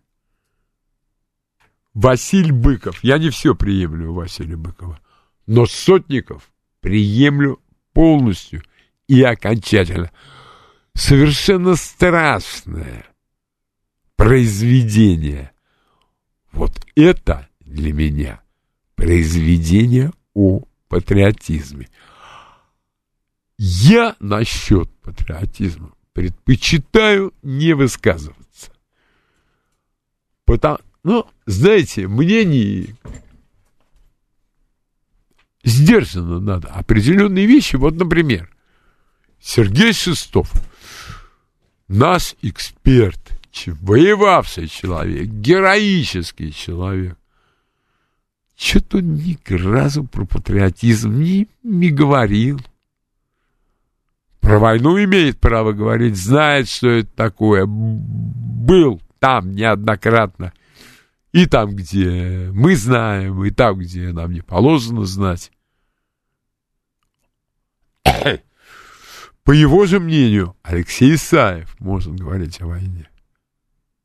[1.94, 3.04] Василий Быков.
[3.04, 5.00] Я не все приемлю у Василия Быкова.
[5.46, 7.62] Но Сотников приемлю
[7.94, 8.64] полностью
[9.08, 10.12] и окончательно.
[10.96, 13.06] Совершенно страшное
[14.16, 15.52] произведение.
[16.52, 18.41] Вот это для меня
[18.96, 21.89] произведение о патриотизме.
[23.58, 28.72] Я насчет патриотизма предпочитаю не высказываться.
[30.46, 32.96] Потому, ну, знаете, мнений
[35.64, 36.68] сдержанно надо.
[36.70, 38.50] Определенные вещи, вот, например,
[39.39, 40.52] Сергей Шестов,
[41.94, 43.20] наш эксперт,
[43.66, 47.18] воевавший человек, героический человек,
[48.56, 52.60] что-то ни разу про патриотизм не, не говорил.
[54.39, 57.66] Про войну имеет право говорить, знает, что это такое.
[57.66, 60.54] Был там неоднократно.
[61.32, 65.52] И там, где мы знаем, и там, где нам не положено знать.
[69.44, 73.10] По его же мнению, Алексей Исаев может говорить о войне.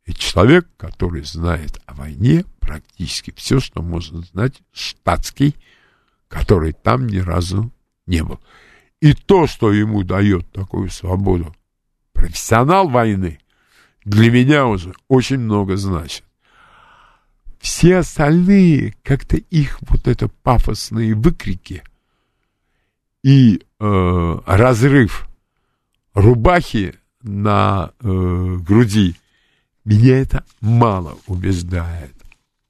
[0.05, 5.55] И человек, который знает о войне практически все, что может знать штатский,
[6.27, 7.71] который там ни разу
[8.07, 8.41] не был.
[9.01, 11.55] И то, что ему дает такую свободу,
[12.13, 13.39] профессионал войны,
[14.05, 16.25] для меня уже очень много значит.
[17.61, 21.83] Все остальные, как-то их вот это пафосные выкрики
[23.23, 25.28] и э, разрыв
[26.19, 29.15] рубахи на э, груди,
[29.85, 32.15] меня это мало убеждает.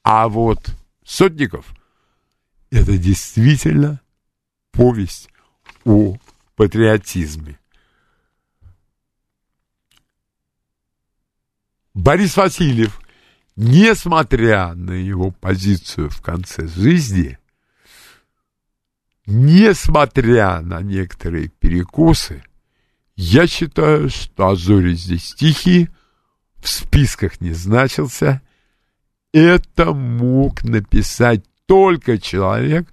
[0.02, 0.74] А вот
[1.04, 1.74] Сотников—
[2.70, 4.00] это действительно
[4.72, 5.30] повесть
[5.84, 6.16] о
[6.56, 7.58] патриотизме.
[11.94, 13.00] Борис Васильев,
[13.56, 17.38] несмотря на его позицию в конце жизни,
[19.26, 22.44] несмотря на некоторые перекосы,
[23.20, 25.90] я считаю, что Азори здесь тихие,
[26.60, 28.40] в списках не значился.
[29.32, 32.88] Это мог написать только человек,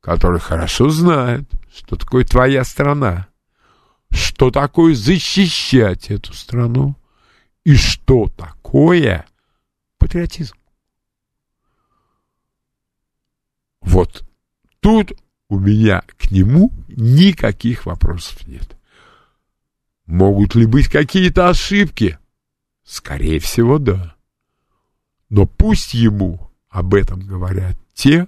[0.00, 1.44] который хорошо знает,
[1.76, 3.28] что такое твоя страна,
[4.10, 6.96] что такое защищать эту страну
[7.62, 9.26] и что такое
[9.98, 10.56] патриотизм.
[13.82, 14.24] Вот
[14.80, 15.12] тут
[15.50, 18.79] у меня к нему никаких вопросов нет.
[20.10, 22.18] Могут ли быть какие-то ошибки?
[22.82, 24.16] Скорее всего, да.
[25.28, 28.26] Но пусть ему об этом говорят те,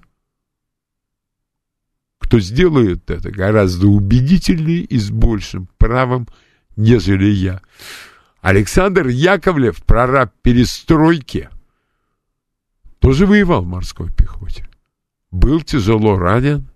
[2.20, 6.28] кто сделает это гораздо убедительнее и с большим правом,
[6.76, 7.60] нежели я.
[8.40, 11.50] Александр Яковлев, прораб перестройки,
[13.00, 14.68] тоже воевал в морской пехоте.
[15.32, 16.70] Был тяжело ранен,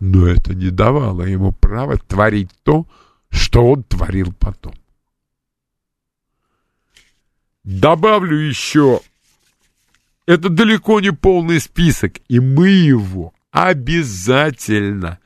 [0.00, 2.98] но это не давало ему права творить то, что
[3.68, 4.74] он творил потом.
[7.64, 9.00] Добавлю еще,
[10.26, 15.18] это далеко не полный список, и мы его обязательно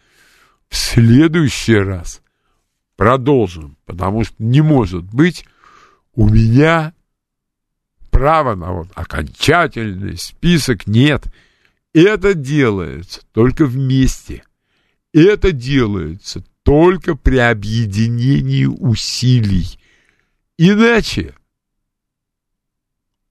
[0.68, 2.20] в следующий раз
[2.96, 5.44] продолжим, потому что не может быть
[6.14, 6.94] у меня
[8.10, 11.26] права на вот окончательный список нет.
[11.94, 14.44] Это делается только вместе.
[15.12, 19.78] Это делается только при объединении усилий.
[20.58, 21.34] Иначе,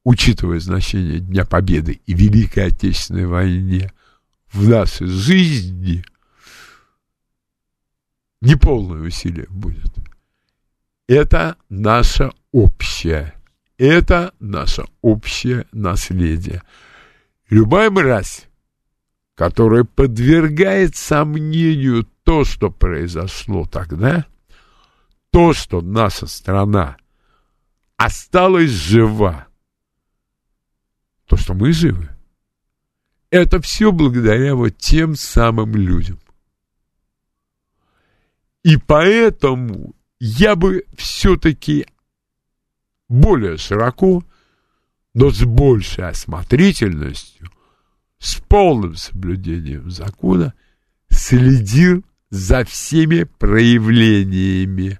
[0.03, 3.91] учитывая значение Дня Победы и Великой Отечественной войне,
[4.51, 6.03] в нашей жизни
[8.41, 9.93] неполное усилие будет.
[11.07, 13.33] Это наше общее.
[13.77, 16.61] Это наше общее наследие.
[17.49, 18.47] Любая мразь,
[19.35, 24.25] которая подвергает сомнению то, что произошло тогда,
[25.31, 26.97] то, что наша страна
[27.97, 29.47] осталась жива,
[31.25, 32.09] то, что мы живы,
[33.29, 36.19] это все благодаря вот тем самым людям.
[38.63, 41.87] И поэтому я бы все-таки
[43.07, 44.23] более широко,
[45.13, 47.49] но с большей осмотрительностью,
[48.19, 50.53] с полным соблюдением закона
[51.09, 54.99] следил за всеми проявлениями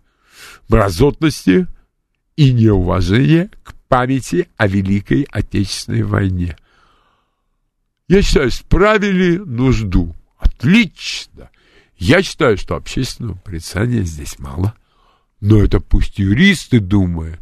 [0.70, 1.68] мразотности
[2.36, 6.56] и неуважения к памяти о Великой Отечественной войне.
[8.08, 10.16] Я считаю, справили нужду.
[10.38, 11.50] Отлично.
[11.96, 14.76] Я считаю, что общественного порицания здесь мало.
[15.40, 17.40] Но это пусть юристы думают,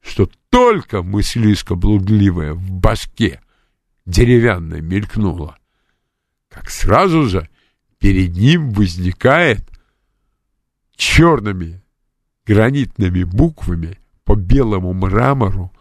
[0.00, 3.40] что только мыслишка блудливая в башке
[4.04, 5.56] деревянной мелькнула,
[6.48, 7.48] как сразу же
[8.04, 9.62] перед ним возникает
[10.94, 11.82] черными
[12.44, 15.72] гранитными буквами по белому мрамору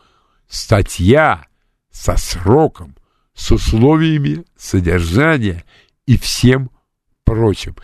[0.48, 1.46] статья
[1.92, 2.96] со сроком,
[3.34, 5.66] с условиями содержания
[6.06, 6.72] и всем
[7.26, 7.76] прочим.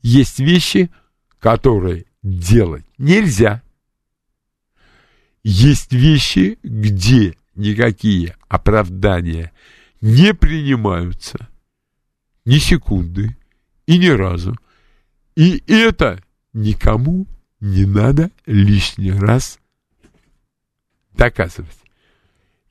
[0.00, 0.90] Есть вещи,
[1.38, 3.62] которые делать нельзя.
[5.44, 9.52] Есть вещи, где никакие оправдания
[10.00, 11.46] не принимаются
[12.46, 13.36] ни секунды
[13.86, 14.56] и ни разу.
[15.34, 16.22] И это
[16.52, 17.26] никому
[17.60, 19.58] не надо лишний раз
[21.12, 21.76] доказывать.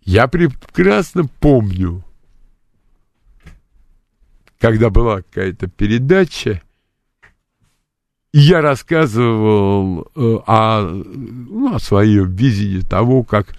[0.01, 2.03] Я прекрасно помню,
[4.59, 6.61] когда была какая-то передача,
[8.31, 13.55] и я рассказывал э, о, ну, о своем видении того, как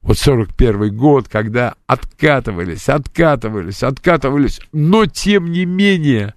[0.00, 6.34] вот 41 год, когда откатывались, откатывались, откатывались, но тем не менее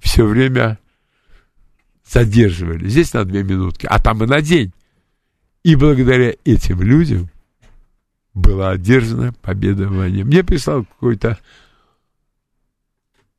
[0.00, 0.78] все время
[2.04, 2.88] задерживали.
[2.88, 4.72] Здесь на две минутки, а там и на день.
[5.62, 7.30] И благодаря этим людям
[8.34, 10.24] была одержана победа в войне.
[10.24, 11.38] Мне прислал какой-то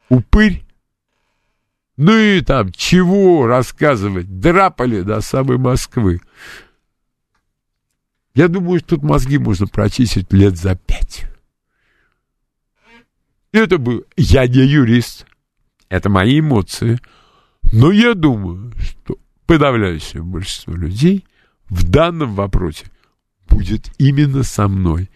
[0.10, 0.64] упырь,
[1.98, 6.22] ну и там чего рассказывать, драпали до самой Москвы.
[8.34, 11.26] Я думаю, что тут мозги можно прочистить лет за пять.
[13.52, 14.06] Это был...
[14.16, 15.26] Я не юрист.
[15.92, 17.00] Это мои эмоции.
[17.74, 21.26] Но я думаю, что подавляющее большинство людей
[21.70, 22.86] в данном вопросе
[23.50, 25.10] будет именно со мной.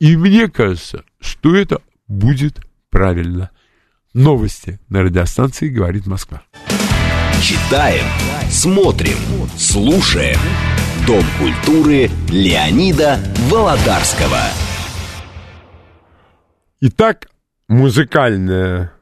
[0.00, 2.58] И мне кажется, что это будет
[2.88, 3.50] правильно.
[4.14, 6.42] Новости на радиостанции «Говорит Москва».
[7.42, 8.04] Читаем,
[8.50, 9.18] смотрим,
[9.58, 10.38] слушаем.
[11.06, 13.20] Дом культуры Леонида
[13.50, 14.40] Володарского.
[16.80, 17.28] Итак,
[17.68, 18.97] музыкальная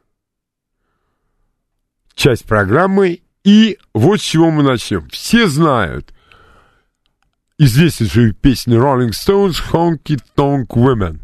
[2.17, 3.21] часть программы.
[3.45, 5.07] И вот с чего мы начнем.
[5.09, 6.13] Все знают
[7.57, 11.21] известнейшую песню Rolling Stones «Honky Tonk Women»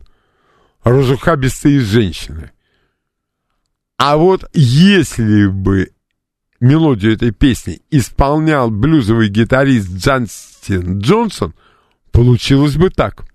[0.84, 2.52] разухабистые женщины.
[3.98, 5.92] А вот если бы
[6.60, 11.54] мелодию этой песни исполнял блюзовый гитарист Джастин Джонсон,
[12.12, 13.26] получилось бы так–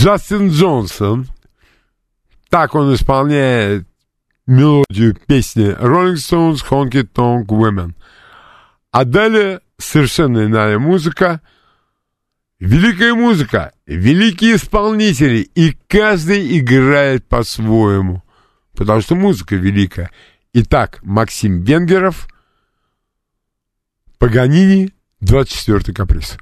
[0.00, 1.28] Джастин Джонсон.
[2.48, 3.86] Так он исполняет
[4.46, 7.92] мелодию песни Rolling Stones Honky Tonk Women.
[8.92, 11.42] А далее совершенно иная музыка.
[12.58, 18.22] Великая музыка, великие исполнители, и каждый играет по-своему.
[18.74, 20.10] Потому что музыка великая.
[20.54, 22.26] Итак, Максим Венгеров,
[24.18, 26.38] Паганини, 24-й каприз.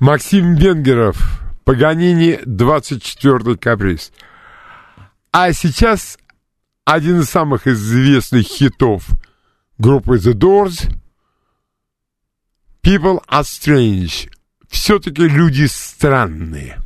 [0.00, 4.12] Максим Венгеров, Паганини, 24-й каприз.
[5.32, 6.18] А сейчас
[6.84, 9.06] один из самых известных хитов
[9.76, 10.88] группы The Doors
[12.82, 14.30] People are strange.
[14.68, 16.80] Все-таки люди странные.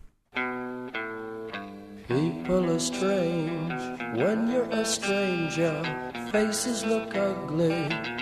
[2.08, 3.80] People are strange
[4.16, 5.80] when you're a stranger.
[6.32, 8.21] Faces look ugly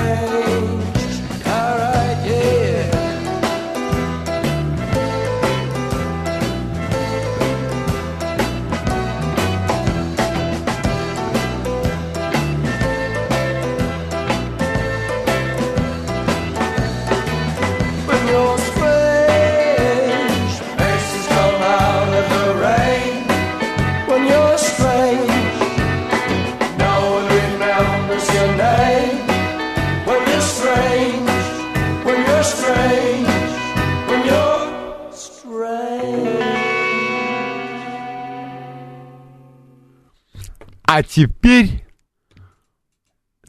[40.93, 41.85] А теперь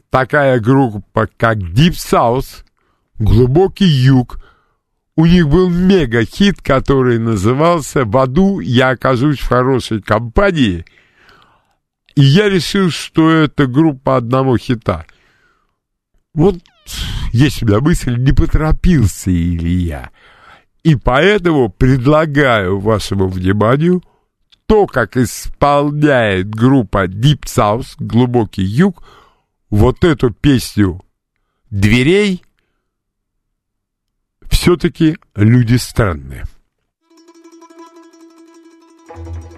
[0.09, 2.63] такая группа, как Deep South,
[3.19, 4.41] Глубокий Юг,
[5.17, 10.85] у них был мега-хит, который назывался «В аду я окажусь в хорошей компании»,
[12.15, 15.05] и я решил, что это группа одного хита.
[16.33, 16.55] Вот
[17.33, 20.11] есть у меня мысль, не поторопился или я.
[20.83, 24.01] И поэтому предлагаю вашему вниманию
[24.65, 29.03] то, как исполняет группа Deep South, Глубокий Юг,
[29.69, 31.01] вот эту песню
[31.69, 32.43] «Дверей»
[34.49, 36.43] все-таки люди странные.
[39.15, 39.52] People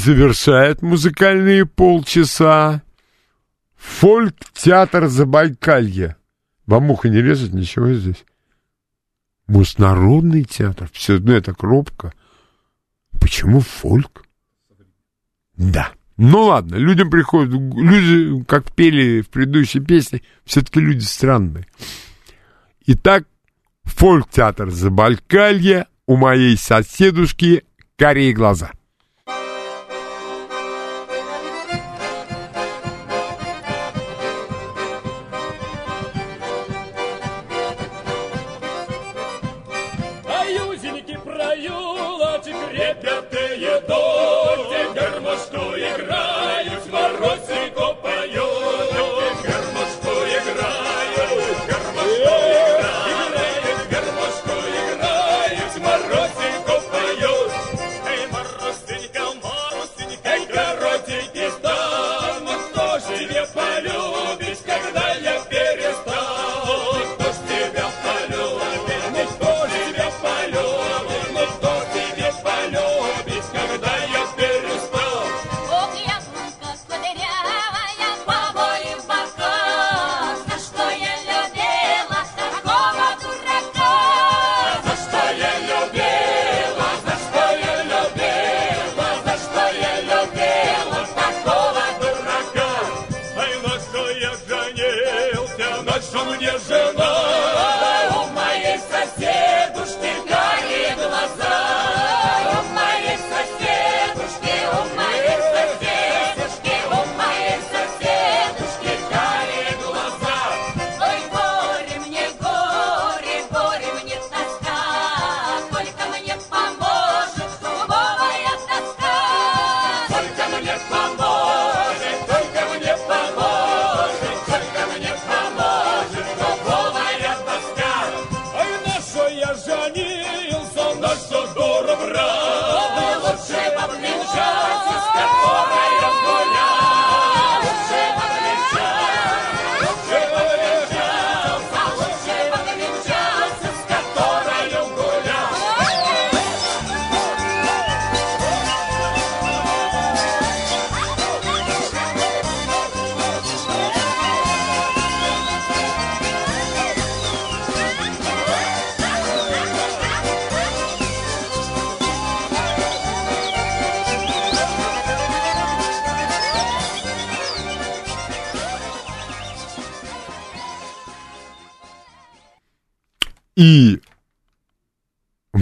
[0.00, 2.82] завершает музыкальные полчаса
[3.76, 6.16] фольк-театр Забайкалья.
[6.66, 8.24] Вам ухо не режет, ничего здесь.
[9.46, 10.88] Может, народный театр?
[10.92, 12.12] Все одно это кропка.
[13.20, 14.24] Почему фольк?
[15.56, 15.92] Да.
[16.16, 21.66] Ну ладно, людям приходят, люди, как пели в предыдущей песне, все-таки люди странные.
[22.86, 23.24] Итак,
[23.84, 27.64] фольк-театр Забайкалья у моей соседушки
[27.96, 28.70] карие глаза.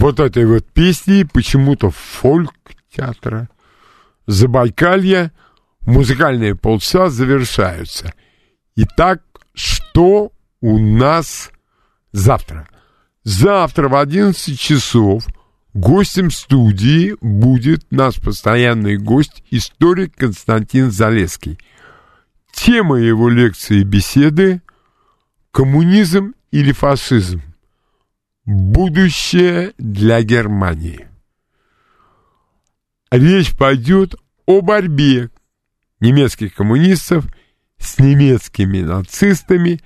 [0.09, 3.47] Вот этой вот песней почему-то фольк-театра
[4.25, 5.31] Забайкалья
[5.81, 8.11] музыкальные полчаса завершаются.
[8.75, 9.21] Итак,
[9.53, 10.31] что
[10.61, 11.51] у нас
[12.11, 12.67] завтра?
[13.23, 15.27] Завтра в 11 часов
[15.75, 21.59] гостем студии будет наш постоянный гость, историк Константин Залеский.
[22.51, 24.63] Тема его лекции и беседы
[25.51, 27.43] «Коммунизм или фашизм?
[28.49, 31.07] Будущее для Германии».
[33.11, 34.15] Речь пойдет
[34.47, 35.29] о борьбе
[35.99, 37.27] немецких коммунистов
[37.77, 39.81] с немецкими нацистами,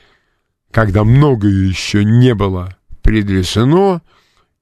[0.72, 4.02] когда многое еще не было предрешено,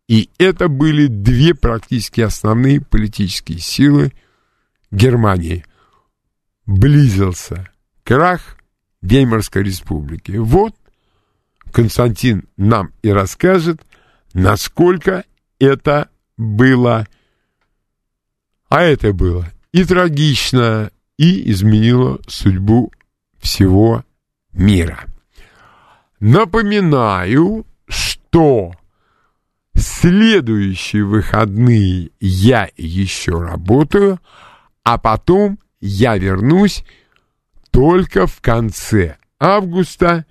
[0.07, 4.13] и это были две практически основные политические силы
[4.89, 5.63] Германии.
[6.65, 7.69] Близился
[8.03, 8.57] крах
[9.03, 10.31] Веймарской республики.
[10.31, 10.75] Вот
[11.71, 13.81] Константин нам и расскажет,
[14.33, 15.25] насколько
[15.59, 17.07] это было,
[18.69, 22.91] а это было и трагично, и изменило судьбу
[23.39, 24.03] всего
[24.53, 25.05] мира.
[26.19, 28.73] Напоминаю, что
[29.75, 34.19] следующие выходные я еще работаю,
[34.83, 36.83] а потом я вернусь
[37.71, 40.25] только в конце августа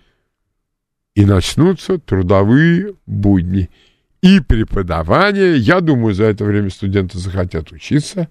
[1.14, 3.70] и начнутся трудовые будни.
[4.22, 8.28] И преподавание, я думаю, за это время студенты захотят учиться.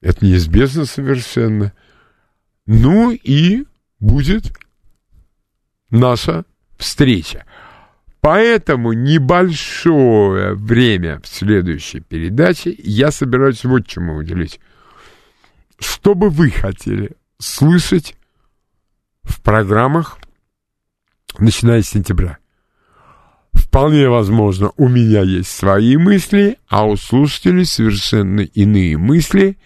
[0.00, 1.72] Это неизбежно совершенно.
[2.66, 3.64] Ну и
[4.00, 4.52] будет
[5.90, 6.44] наша
[6.76, 7.46] встреча.
[8.20, 14.60] Поэтому небольшое время в следующей передаче я собираюсь вот чему уделить.
[15.78, 18.14] Что бы вы хотели слышать
[19.24, 20.18] в программах,
[21.38, 22.38] начиная с сентября?
[23.52, 29.58] Вполне возможно, у меня есть свои мысли, а у слушателей совершенно иные мысли.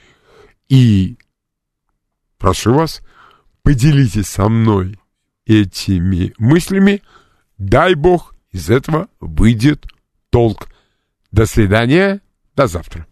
[0.69, 1.17] И
[2.39, 3.03] прошу вас,
[3.63, 4.99] поделитесь со мной
[5.47, 7.03] этими мыслями.
[7.59, 9.87] Дай бог, из этого выйдет
[10.31, 10.69] толк.
[11.33, 12.21] До свидания,
[12.55, 13.07] до завтра.